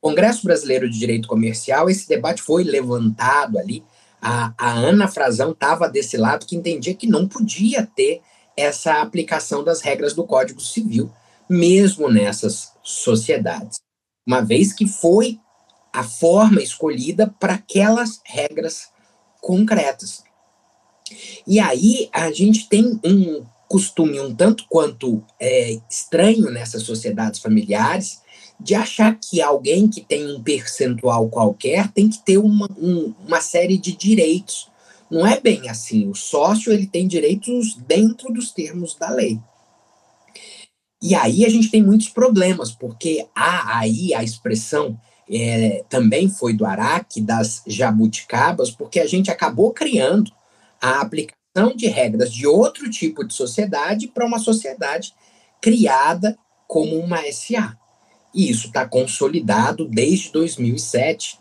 Congresso 0.00 0.44
Brasileiro 0.44 0.88
de 0.88 0.98
Direito 0.98 1.26
Comercial, 1.26 1.90
esse 1.90 2.08
debate 2.08 2.42
foi 2.42 2.62
levantado 2.62 3.58
ali. 3.58 3.82
A, 4.22 4.54
a 4.56 4.70
Ana 4.70 5.08
Frazão 5.08 5.50
estava 5.50 5.88
desse 5.88 6.16
lado 6.16 6.46
que 6.46 6.56
entendia 6.56 6.94
que 6.94 7.06
não 7.06 7.26
podia 7.26 7.88
ter 7.96 8.22
essa 8.56 9.00
aplicação 9.00 9.64
das 9.64 9.80
regras 9.80 10.14
do 10.14 10.24
Código 10.24 10.60
Civil, 10.60 11.10
mesmo 11.48 12.10
nessas 12.10 12.72
sociedades, 12.82 13.78
uma 14.26 14.40
vez 14.40 14.72
que 14.72 14.86
foi 14.86 15.38
a 15.92 16.02
forma 16.02 16.62
escolhida 16.62 17.32
para 17.38 17.54
aquelas 17.54 18.20
regras 18.24 18.88
concretas. 19.40 20.24
E 21.46 21.60
aí 21.60 22.08
a 22.12 22.32
gente 22.32 22.68
tem 22.68 22.98
um 23.04 23.44
costume 23.68 24.20
um 24.20 24.34
tanto 24.34 24.66
quanto 24.68 25.22
é, 25.40 25.78
estranho 25.90 26.50
nessas 26.50 26.82
sociedades 26.82 27.40
familiares 27.40 28.22
de 28.60 28.74
achar 28.74 29.18
que 29.18 29.42
alguém 29.42 29.88
que 29.88 30.00
tem 30.00 30.26
um 30.26 30.42
percentual 30.42 31.28
qualquer 31.28 31.88
tem 31.88 32.08
que 32.08 32.18
ter 32.18 32.38
uma, 32.38 32.68
um, 32.78 33.12
uma 33.26 33.40
série 33.40 33.76
de 33.76 33.96
direitos. 33.96 34.70
Não 35.14 35.24
é 35.24 35.38
bem 35.38 35.68
assim. 35.68 36.08
O 36.08 36.14
sócio 36.16 36.72
ele 36.72 36.88
tem 36.88 37.06
direitos 37.06 37.76
dentro 37.76 38.32
dos 38.32 38.50
termos 38.50 38.96
da 38.96 39.10
lei. 39.10 39.38
E 41.00 41.14
aí 41.14 41.44
a 41.44 41.48
gente 41.48 41.70
tem 41.70 41.80
muitos 41.80 42.08
problemas, 42.08 42.72
porque 42.72 43.24
há 43.32 43.78
aí 43.78 44.12
a 44.12 44.24
expressão 44.24 44.98
é, 45.30 45.84
também 45.88 46.28
foi 46.28 46.52
do 46.52 46.66
Araque, 46.66 47.20
das 47.20 47.62
jabuticabas, 47.64 48.72
porque 48.72 48.98
a 48.98 49.06
gente 49.06 49.30
acabou 49.30 49.72
criando 49.72 50.32
a 50.82 51.00
aplicação 51.00 51.76
de 51.76 51.86
regras 51.86 52.32
de 52.32 52.44
outro 52.44 52.90
tipo 52.90 53.24
de 53.24 53.34
sociedade 53.34 54.08
para 54.08 54.26
uma 54.26 54.40
sociedade 54.40 55.14
criada 55.60 56.36
como 56.66 56.98
uma 56.98 57.22
SA. 57.30 57.78
E 58.34 58.50
isso 58.50 58.66
está 58.66 58.84
consolidado 58.84 59.86
desde 59.86 60.32
2007 60.32 61.38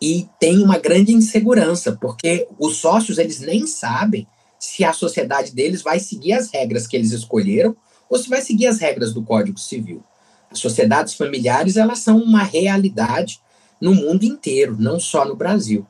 e 0.00 0.28
tem 0.38 0.62
uma 0.62 0.78
grande 0.78 1.12
insegurança, 1.12 1.92
porque 2.00 2.48
os 2.58 2.76
sócios 2.76 3.18
eles 3.18 3.40
nem 3.40 3.66
sabem 3.66 4.26
se 4.58 4.84
a 4.84 4.92
sociedade 4.92 5.52
deles 5.52 5.82
vai 5.82 6.00
seguir 6.00 6.32
as 6.32 6.50
regras 6.50 6.86
que 6.86 6.96
eles 6.96 7.12
escolheram 7.12 7.76
ou 8.08 8.18
se 8.18 8.28
vai 8.28 8.40
seguir 8.40 8.66
as 8.66 8.78
regras 8.78 9.12
do 9.12 9.22
Código 9.22 9.58
Civil. 9.58 10.02
As 10.50 10.58
sociedades 10.58 11.14
familiares 11.14 11.76
elas 11.76 11.98
são 12.00 12.18
uma 12.18 12.42
realidade 12.42 13.40
no 13.80 13.94
mundo 13.94 14.24
inteiro, 14.24 14.76
não 14.78 14.98
só 14.98 15.24
no 15.24 15.36
Brasil. 15.36 15.86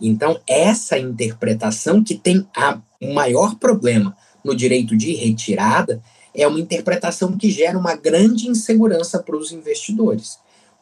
Então, 0.00 0.40
essa 0.46 0.98
interpretação 0.98 2.02
que 2.02 2.14
tem 2.14 2.46
a, 2.56 2.80
o 3.00 3.12
maior 3.12 3.56
problema 3.56 4.16
no 4.42 4.54
direito 4.54 4.96
de 4.96 5.14
retirada 5.14 6.02
é 6.34 6.46
uma 6.46 6.60
interpretação 6.60 7.36
que 7.36 7.50
gera 7.50 7.78
uma 7.78 7.94
grande 7.94 8.48
insegurança 8.48 9.22
para 9.22 9.36
os 9.36 9.52
investidores. 9.52 10.38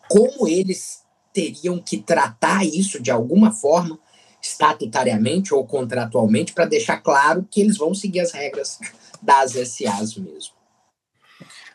Como 0.09 0.49
eles 0.49 1.02
teriam 1.33 1.81
que 1.81 1.99
tratar 1.99 2.64
isso 2.64 3.01
de 3.01 3.11
alguma 3.11 3.51
forma, 3.53 3.99
estatutariamente 4.40 5.55
ou 5.55 5.64
contratualmente, 5.64 6.53
para 6.53 6.64
deixar 6.64 6.99
claro 6.99 7.47
que 7.51 7.61
eles 7.61 7.77
vão 7.77 7.95
seguir 7.95 8.21
as 8.21 8.33
regras 8.33 8.79
das 9.23 9.53
SAs 9.53 10.16
mesmo. 10.16 10.55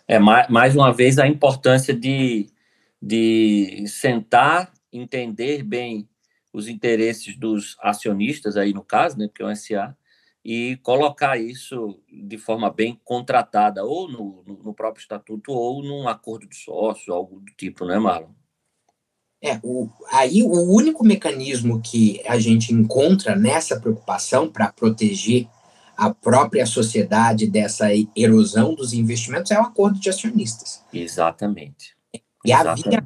É, 0.07 0.19
mais 0.19 0.75
uma 0.75 0.93
vez, 0.93 1.17
a 1.17 1.27
importância 1.27 1.93
de, 1.93 2.49
de 3.01 3.85
sentar, 3.87 4.71
entender 4.91 5.63
bem 5.63 6.07
os 6.53 6.67
interesses 6.67 7.37
dos 7.37 7.75
acionistas, 7.81 8.55
aí 8.55 8.73
no 8.73 8.83
caso, 8.83 9.17
né, 9.17 9.27
porque 9.27 9.43
é 9.43 9.45
um 9.45 9.55
SA, 9.55 9.95
e 10.43 10.77
colocar 10.77 11.37
isso 11.37 11.99
de 12.09 12.37
forma 12.37 12.71
bem 12.71 12.99
contratada, 13.03 13.83
ou 13.83 14.09
no, 14.09 14.43
no 14.63 14.73
próprio 14.73 15.01
estatuto, 15.01 15.51
ou 15.51 15.83
num 15.83 16.07
acordo 16.07 16.47
de 16.47 16.55
sócio, 16.55 17.13
algo 17.13 17.41
do 17.41 17.51
tipo, 17.57 17.85
né, 17.85 17.99
Marlon? 17.99 18.36
É, 19.41 19.59
o, 19.63 19.87
aí 20.11 20.41
o 20.41 20.73
único 20.73 21.05
mecanismo 21.05 21.79
que 21.79 22.21
a 22.25 22.39
gente 22.39 22.73
encontra 22.73 23.35
nessa 23.35 23.79
preocupação 23.79 24.49
para 24.49 24.71
proteger 24.71 25.47
a 25.95 26.13
própria 26.13 26.65
sociedade 26.65 27.47
dessa 27.47 27.87
erosão 28.15 28.73
dos 28.73 28.93
investimentos 28.93 29.51
é 29.51 29.59
o 29.59 29.63
acordo 29.63 29.99
de 29.99 30.09
acionistas. 30.09 30.83
Exatamente. 30.93 31.95
E 32.45 32.51
Exatamente. 32.51 32.87
havia 32.87 33.03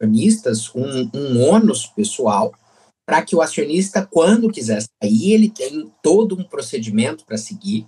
acionistas 0.00 0.74
um, 0.74 1.10
um 1.14 1.48
ônus 1.48 1.86
pessoal 1.86 2.52
para 3.04 3.22
que 3.22 3.34
o 3.34 3.42
acionista, 3.42 4.06
quando 4.08 4.50
quiser 4.50 4.82
sair, 4.82 5.32
ele 5.32 5.50
tem 5.50 5.92
todo 6.02 6.38
um 6.38 6.44
procedimento 6.44 7.26
para 7.26 7.36
seguir. 7.36 7.86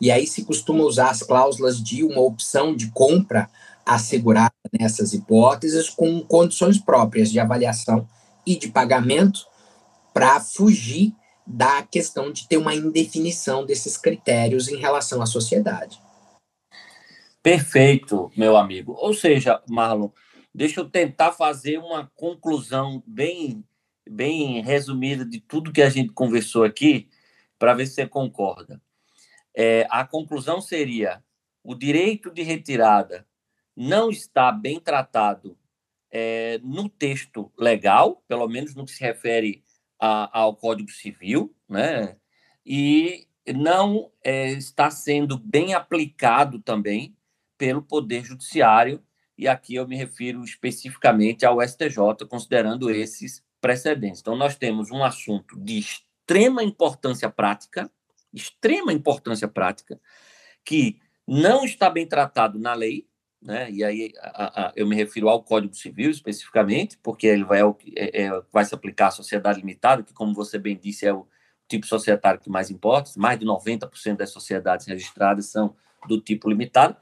E 0.00 0.10
aí 0.10 0.26
se 0.26 0.44
costuma 0.44 0.82
usar 0.84 1.10
as 1.10 1.22
cláusulas 1.22 1.82
de 1.82 2.02
uma 2.02 2.20
opção 2.20 2.74
de 2.74 2.90
compra 2.90 3.48
assegurada 3.84 4.54
nessas 4.78 5.12
hipóteses, 5.12 5.88
com 5.88 6.20
condições 6.22 6.78
próprias 6.78 7.30
de 7.30 7.38
avaliação 7.38 8.08
e 8.46 8.56
de 8.56 8.68
pagamento, 8.68 9.46
para 10.12 10.40
fugir 10.40 11.14
da 11.46 11.82
questão 11.82 12.32
de 12.32 12.48
ter 12.48 12.56
uma 12.56 12.74
indefinição 12.74 13.66
desses 13.66 13.96
critérios 13.96 14.68
em 14.68 14.76
relação 14.76 15.20
à 15.20 15.26
sociedade. 15.26 16.00
Perfeito, 17.42 18.30
meu 18.36 18.56
amigo. 18.56 18.96
Ou 18.98 19.12
seja, 19.12 19.62
Marlon, 19.68 20.08
deixa 20.54 20.80
eu 20.80 20.88
tentar 20.88 21.32
fazer 21.32 21.78
uma 21.78 22.10
conclusão 22.16 23.02
bem 23.06 23.64
bem 24.08 24.62
resumida 24.62 25.24
de 25.24 25.40
tudo 25.40 25.72
que 25.72 25.82
a 25.82 25.88
gente 25.88 26.12
conversou 26.12 26.64
aqui, 26.64 27.08
para 27.58 27.74
ver 27.74 27.86
se 27.86 27.94
você 27.94 28.06
concorda. 28.06 28.80
É, 29.56 29.86
a 29.90 30.04
conclusão 30.04 30.60
seria: 30.60 31.22
o 31.62 31.74
direito 31.74 32.30
de 32.30 32.42
retirada 32.42 33.26
não 33.76 34.10
está 34.10 34.52
bem 34.52 34.78
tratado 34.78 35.58
é, 36.10 36.60
no 36.62 36.88
texto 36.88 37.52
legal, 37.58 38.22
pelo 38.28 38.46
menos 38.48 38.74
no 38.74 38.84
que 38.84 38.92
se 38.92 39.02
refere 39.02 39.64
a, 39.98 40.40
ao 40.40 40.54
Código 40.54 40.90
Civil, 40.90 41.54
né? 41.68 42.16
e 42.64 43.26
não 43.54 44.10
é, 44.22 44.50
está 44.52 44.90
sendo 44.90 45.38
bem 45.38 45.74
aplicado 45.74 46.60
também 46.60 47.16
pelo 47.58 47.82
Poder 47.82 48.24
Judiciário, 48.24 49.02
e 49.36 49.48
aqui 49.48 49.74
eu 49.74 49.86
me 49.86 49.96
refiro 49.96 50.44
especificamente 50.44 51.44
ao 51.44 51.60
STJ, 51.60 52.26
considerando 52.28 52.88
esses 52.90 53.44
precedentes. 53.60 54.20
Então, 54.20 54.36
nós 54.36 54.56
temos 54.56 54.90
um 54.90 55.02
assunto 55.02 55.58
de 55.58 55.78
extrema 55.78 56.62
importância 56.62 57.28
prática, 57.28 57.90
extrema 58.32 58.92
importância 58.92 59.48
prática, 59.48 60.00
que 60.64 61.00
não 61.26 61.64
está 61.64 61.90
bem 61.90 62.06
tratado 62.06 62.58
na 62.58 62.74
lei, 62.74 63.08
né? 63.44 63.70
e 63.70 63.84
aí 63.84 64.12
a, 64.18 64.68
a, 64.68 64.72
eu 64.74 64.86
me 64.86 64.96
refiro 64.96 65.28
ao 65.28 65.42
Código 65.42 65.74
Civil 65.74 66.10
especificamente, 66.10 66.98
porque 67.02 67.26
ele 67.26 67.44
vai, 67.44 67.60
é, 67.94 68.22
é, 68.22 68.42
vai 68.50 68.64
se 68.64 68.74
aplicar 68.74 69.08
à 69.08 69.10
sociedade 69.10 69.60
limitada, 69.60 70.02
que, 70.02 70.14
como 70.14 70.34
você 70.34 70.58
bem 70.58 70.76
disse, 70.76 71.06
é 71.06 71.12
o, 71.12 71.28
tipo 71.68 71.86
societário 71.86 72.40
que 72.40 72.50
mais 72.50 72.70
importa, 72.70 73.10
mais 73.16 73.38
de 73.38 73.46
90% 73.46 74.16
das 74.16 74.30
sociedades 74.30 74.86
registradas 74.86 75.46
são 75.46 75.74
do 76.06 76.20
tipo 76.20 76.48
limitado. 76.48 76.96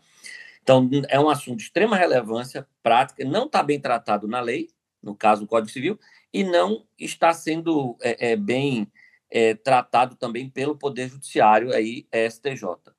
Então, 0.63 0.89
é 1.09 1.19
um 1.19 1.29
assunto 1.29 1.59
de 1.59 1.65
extrema 1.65 1.97
relevância 1.97 2.67
prática, 2.83 3.25
não 3.25 3.47
está 3.47 3.63
bem 3.63 3.81
tratado 3.81 4.29
na 4.29 4.41
lei, 4.41 4.69
no 5.03 5.15
caso, 5.15 5.45
o 5.45 5.47
Código 5.47 5.73
Civil, 5.73 5.99
e 6.33 6.45
não 6.45 6.87
está 6.99 7.33
sendo 7.35 7.97
é, 8.01 8.33
é, 8.33 8.37
bem 8.37 8.91
é, 9.29 9.55
tratado 9.55 10.15
também 10.15 10.49
pelo 10.49 10.77
Poder 10.77 11.09
Judiciário, 11.09 11.73
aí, 11.73 12.07
STJ. 12.31 12.93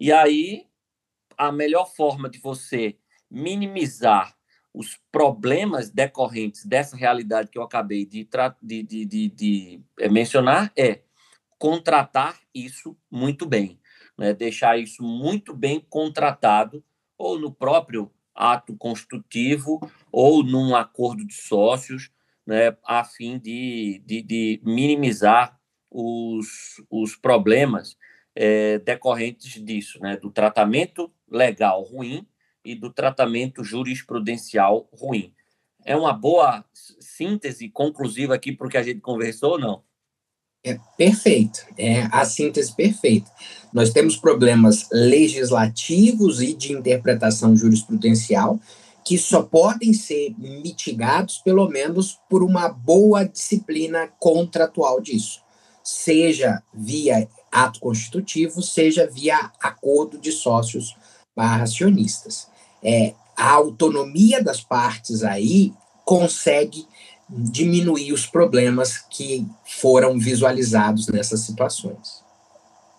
E 0.00 0.12
aí, 0.12 0.66
a 1.36 1.52
melhor 1.52 1.86
forma 1.86 2.28
de 2.28 2.38
você 2.38 2.96
minimizar 3.30 4.36
os 4.76 5.00
problemas 5.10 5.88
decorrentes 5.88 6.64
dessa 6.64 6.96
realidade 6.96 7.50
que 7.50 7.58
eu 7.58 7.62
acabei 7.62 8.04
de, 8.04 8.28
de, 8.62 8.82
de, 8.82 9.04
de, 9.06 9.28
de 9.30 9.80
é, 9.98 10.08
mencionar 10.08 10.70
é 10.76 11.00
contratar 11.58 12.38
isso 12.54 12.96
muito 13.10 13.46
bem, 13.46 13.80
né? 14.18 14.34
deixar 14.34 14.78
isso 14.78 15.02
muito 15.02 15.54
bem 15.54 15.80
contratado, 15.88 16.84
ou 17.16 17.38
no 17.38 17.50
próprio 17.50 18.12
ato 18.34 18.76
constitutivo, 18.76 19.80
ou 20.12 20.44
num 20.44 20.76
acordo 20.76 21.26
de 21.26 21.32
sócios, 21.32 22.10
né? 22.46 22.76
a 22.84 23.02
fim 23.02 23.38
de, 23.38 24.02
de, 24.04 24.20
de 24.20 24.60
minimizar 24.62 25.58
os, 25.90 26.82
os 26.90 27.16
problemas 27.16 27.96
é, 28.36 28.78
decorrentes 28.78 29.64
disso, 29.64 29.98
né? 30.00 30.18
do 30.18 30.30
tratamento 30.30 31.10
legal 31.28 31.82
ruim 31.82 32.26
e 32.62 32.74
do 32.74 32.92
tratamento 32.92 33.64
jurisprudencial 33.64 34.88
ruim. 34.92 35.32
É 35.84 35.96
uma 35.96 36.12
boa 36.12 36.64
síntese 37.00 37.68
conclusiva 37.70 38.34
aqui 38.34 38.52
para 38.52 38.66
o 38.66 38.70
que 38.70 38.76
a 38.76 38.82
gente 38.82 39.00
conversou, 39.00 39.58
não? 39.58 39.82
É 40.62 40.78
perfeito, 40.98 41.64
é 41.78 42.08
a 42.10 42.24
síntese 42.24 42.74
perfeita. 42.74 43.30
Nós 43.72 43.90
temos 43.90 44.16
problemas 44.16 44.88
legislativos 44.90 46.42
e 46.42 46.52
de 46.54 46.72
interpretação 46.72 47.56
jurisprudencial 47.56 48.58
que 49.04 49.16
só 49.16 49.44
podem 49.44 49.92
ser 49.92 50.34
mitigados, 50.36 51.38
pelo 51.38 51.68
menos, 51.68 52.18
por 52.28 52.42
uma 52.42 52.68
boa 52.68 53.22
disciplina 53.22 54.08
contratual 54.18 55.00
disso, 55.00 55.40
seja 55.84 56.60
via 56.74 57.28
ato 57.64 57.80
constitutivo, 57.80 58.60
seja 58.60 59.06
via 59.06 59.50
acordo 59.60 60.18
de 60.18 60.30
sócios 60.30 60.94
barra 61.34 61.62
acionistas. 61.62 62.50
É, 62.82 63.14
a 63.36 63.50
autonomia 63.52 64.42
das 64.42 64.60
partes 64.60 65.22
aí 65.22 65.72
consegue 66.04 66.86
diminuir 67.28 68.12
os 68.12 68.26
problemas 68.26 68.98
que 68.98 69.46
foram 69.64 70.18
visualizados 70.18 71.08
nessas 71.08 71.40
situações. 71.40 72.24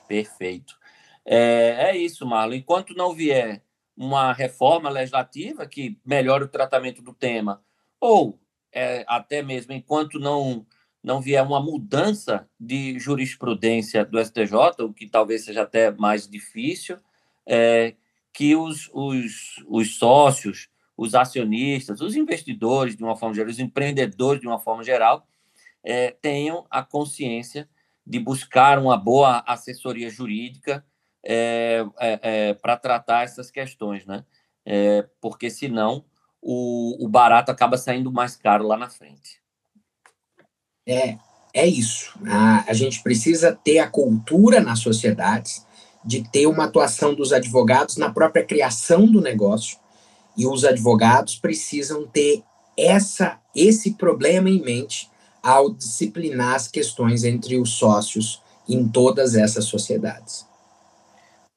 Perfeito. 0.08 0.76
É, 1.24 1.90
é 1.90 1.98
isso, 1.98 2.26
Marlon. 2.26 2.56
Enquanto 2.56 2.94
não 2.96 3.14
vier 3.14 3.62
uma 3.96 4.34
reforma 4.34 4.90
legislativa 4.90 5.66
que 5.66 5.98
melhore 6.06 6.44
o 6.44 6.50
tratamento 6.50 7.02
do 7.02 7.14
tema, 7.14 7.62
ou 8.00 8.40
é, 8.72 9.06
até 9.08 9.42
mesmo 9.42 9.74
enquanto 9.74 10.20
não, 10.20 10.66
não 11.08 11.22
vier 11.22 11.42
uma 11.42 11.62
mudança 11.62 12.46
de 12.60 13.00
jurisprudência 13.00 14.04
do 14.04 14.20
STJ, 14.20 14.84
o 14.84 14.94
que 14.94 15.08
talvez 15.08 15.46
seja 15.46 15.62
até 15.62 15.90
mais 15.90 16.28
difícil, 16.28 16.98
é, 17.46 17.96
que 18.34 18.58
os, 18.58 18.90
os, 18.94 19.64
os 19.70 19.98
sócios, 19.98 20.68
os 20.98 21.16
acionistas, 21.16 22.02
os 22.02 22.18
investidores, 22.18 22.98
de 22.98 23.06
uma 23.06 23.16
forma 23.16 23.34
geral, 23.34 23.50
os 23.50 23.58
empreendedores, 23.58 24.42
de 24.42 24.48
uma 24.48 24.60
forma 24.60 24.84
geral, 24.84 25.26
é, 25.82 26.12
tenham 26.12 26.68
a 26.70 26.84
consciência 26.84 27.70
de 28.06 28.20
buscar 28.20 28.78
uma 28.78 28.98
boa 28.98 29.42
assessoria 29.48 30.10
jurídica 30.10 30.86
é, 31.24 31.86
é, 32.00 32.20
é 32.22 32.54
para 32.54 32.76
tratar 32.76 33.24
essas 33.24 33.50
questões, 33.50 34.06
né? 34.06 34.26
É, 34.66 35.08
porque 35.22 35.50
senão 35.50 36.04
o, 36.42 37.06
o 37.06 37.08
barato 37.08 37.50
acaba 37.50 37.78
saindo 37.78 38.12
mais 38.12 38.36
caro 38.36 38.68
lá 38.68 38.76
na 38.76 38.90
frente. 38.90 39.47
É, 40.88 41.18
é 41.54 41.68
isso. 41.68 42.18
A, 42.26 42.72
a 42.72 42.74
gente 42.74 43.04
precisa 43.04 43.52
ter 43.64 43.80
a 43.80 43.90
cultura 43.90 44.62
nas 44.62 44.80
sociedades 44.80 45.66
de 46.04 46.24
ter 46.24 46.48
uma 46.48 46.64
atuação 46.64 47.14
dos 47.14 47.34
advogados 47.34 47.98
na 47.98 48.10
própria 48.10 48.46
criação 48.46 49.06
do 49.06 49.20
negócio, 49.20 49.78
e 50.38 50.48
os 50.48 50.64
advogados 50.64 51.36
precisam 51.36 52.08
ter 52.08 52.44
essa 52.78 53.42
esse 53.56 53.96
problema 53.96 54.50
em 54.50 54.62
mente 54.62 55.10
ao 55.42 55.74
disciplinar 55.74 56.54
as 56.54 56.68
questões 56.68 57.24
entre 57.24 57.60
os 57.60 57.72
sócios 57.72 58.42
em 58.70 58.88
todas 58.88 59.34
essas 59.34 59.66
sociedades. 59.66 60.46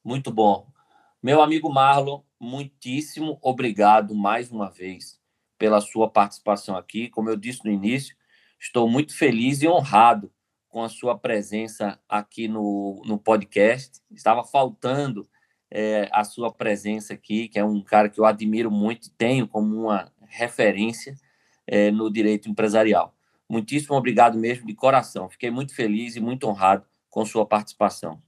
Muito 0.03 0.33
bom. 0.33 0.67
Meu 1.23 1.43
amigo 1.43 1.71
Marlon, 1.71 2.23
muitíssimo 2.41 3.39
obrigado 3.43 4.15
mais 4.15 4.51
uma 4.51 4.71
vez 4.71 5.21
pela 5.59 5.83
sua 5.83 6.09
participação 6.09 6.75
aqui. 6.75 7.11
Como 7.11 7.29
eu 7.29 7.37
disse 7.37 7.63
no 7.65 7.71
início, 7.71 8.17
estou 8.61 8.89
muito 8.89 9.17
feliz 9.17 9.63
e 9.63 9.69
honrado 9.69 10.31
com 10.69 10.85
a 10.85 10.89
sua 10.89 11.19
presença 11.19 11.99
aqui 12.09 12.47
no, 12.47 13.03
no 13.07 13.19
podcast. 13.19 14.01
Estava 14.11 14.45
faltando 14.45 15.27
é, 15.71 16.09
a 16.13 16.23
sua 16.23 16.53
presença 16.53 17.15
aqui, 17.15 17.49
que 17.49 17.59
é 17.59 17.65
um 17.65 17.83
cara 17.83 18.09
que 18.09 18.21
eu 18.21 18.25
admiro 18.25 18.71
muito 18.71 19.11
tenho 19.17 19.49
como 19.49 19.75
uma 19.75 20.13
referência 20.29 21.17
é, 21.67 21.91
no 21.91 22.13
direito 22.13 22.49
empresarial. 22.49 23.15
Muitíssimo 23.49 23.97
obrigado 23.97 24.39
mesmo, 24.39 24.67
de 24.67 24.75
coração. 24.75 25.29
Fiquei 25.29 25.51
muito 25.51 25.75
feliz 25.75 26.15
e 26.15 26.21
muito 26.21 26.47
honrado 26.47 26.85
com 27.09 27.25
sua 27.25 27.45
participação. 27.45 28.23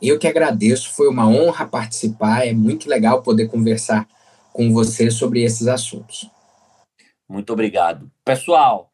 Eu 0.00 0.18
que 0.18 0.26
agradeço, 0.26 0.94
foi 0.94 1.08
uma 1.08 1.28
honra 1.28 1.66
participar, 1.66 2.46
é 2.46 2.52
muito 2.52 2.88
legal 2.88 3.22
poder 3.22 3.48
conversar 3.48 4.08
com 4.52 4.72
você 4.72 5.10
sobre 5.10 5.42
esses 5.42 5.66
assuntos. 5.66 6.28
Muito 7.32 7.50
obrigado. 7.54 8.12
Pessoal, 8.22 8.92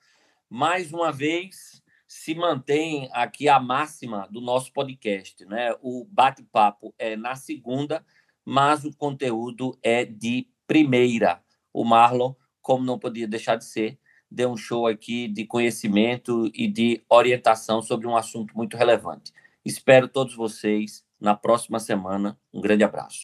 mais 0.48 0.92
uma 0.92 1.10
vez, 1.10 1.82
se 2.06 2.36
mantém 2.36 3.10
aqui 3.12 3.48
a 3.48 3.58
máxima 3.58 4.28
do 4.30 4.40
nosso 4.40 4.72
podcast, 4.72 5.44
né? 5.44 5.74
O 5.82 6.06
bate-papo 6.08 6.94
é 6.96 7.16
na 7.16 7.34
segunda, 7.34 8.06
mas 8.44 8.84
o 8.84 8.96
conteúdo 8.96 9.76
é 9.82 10.04
de 10.04 10.46
primeira. 10.68 11.42
O 11.74 11.84
Marlon, 11.84 12.32
como 12.62 12.84
não 12.84 12.96
podia 12.96 13.26
deixar 13.26 13.56
de 13.56 13.64
ser, 13.64 13.98
deu 14.30 14.52
um 14.52 14.56
show 14.56 14.86
aqui 14.86 15.26
de 15.26 15.44
conhecimento 15.44 16.48
e 16.54 16.68
de 16.68 17.02
orientação 17.10 17.82
sobre 17.82 18.06
um 18.06 18.16
assunto 18.16 18.56
muito 18.56 18.76
relevante. 18.76 19.32
Espero 19.64 20.06
todos 20.06 20.36
vocês 20.36 21.04
na 21.20 21.34
próxima 21.34 21.80
semana. 21.80 22.38
Um 22.54 22.60
grande 22.60 22.84
abraço. 22.84 23.22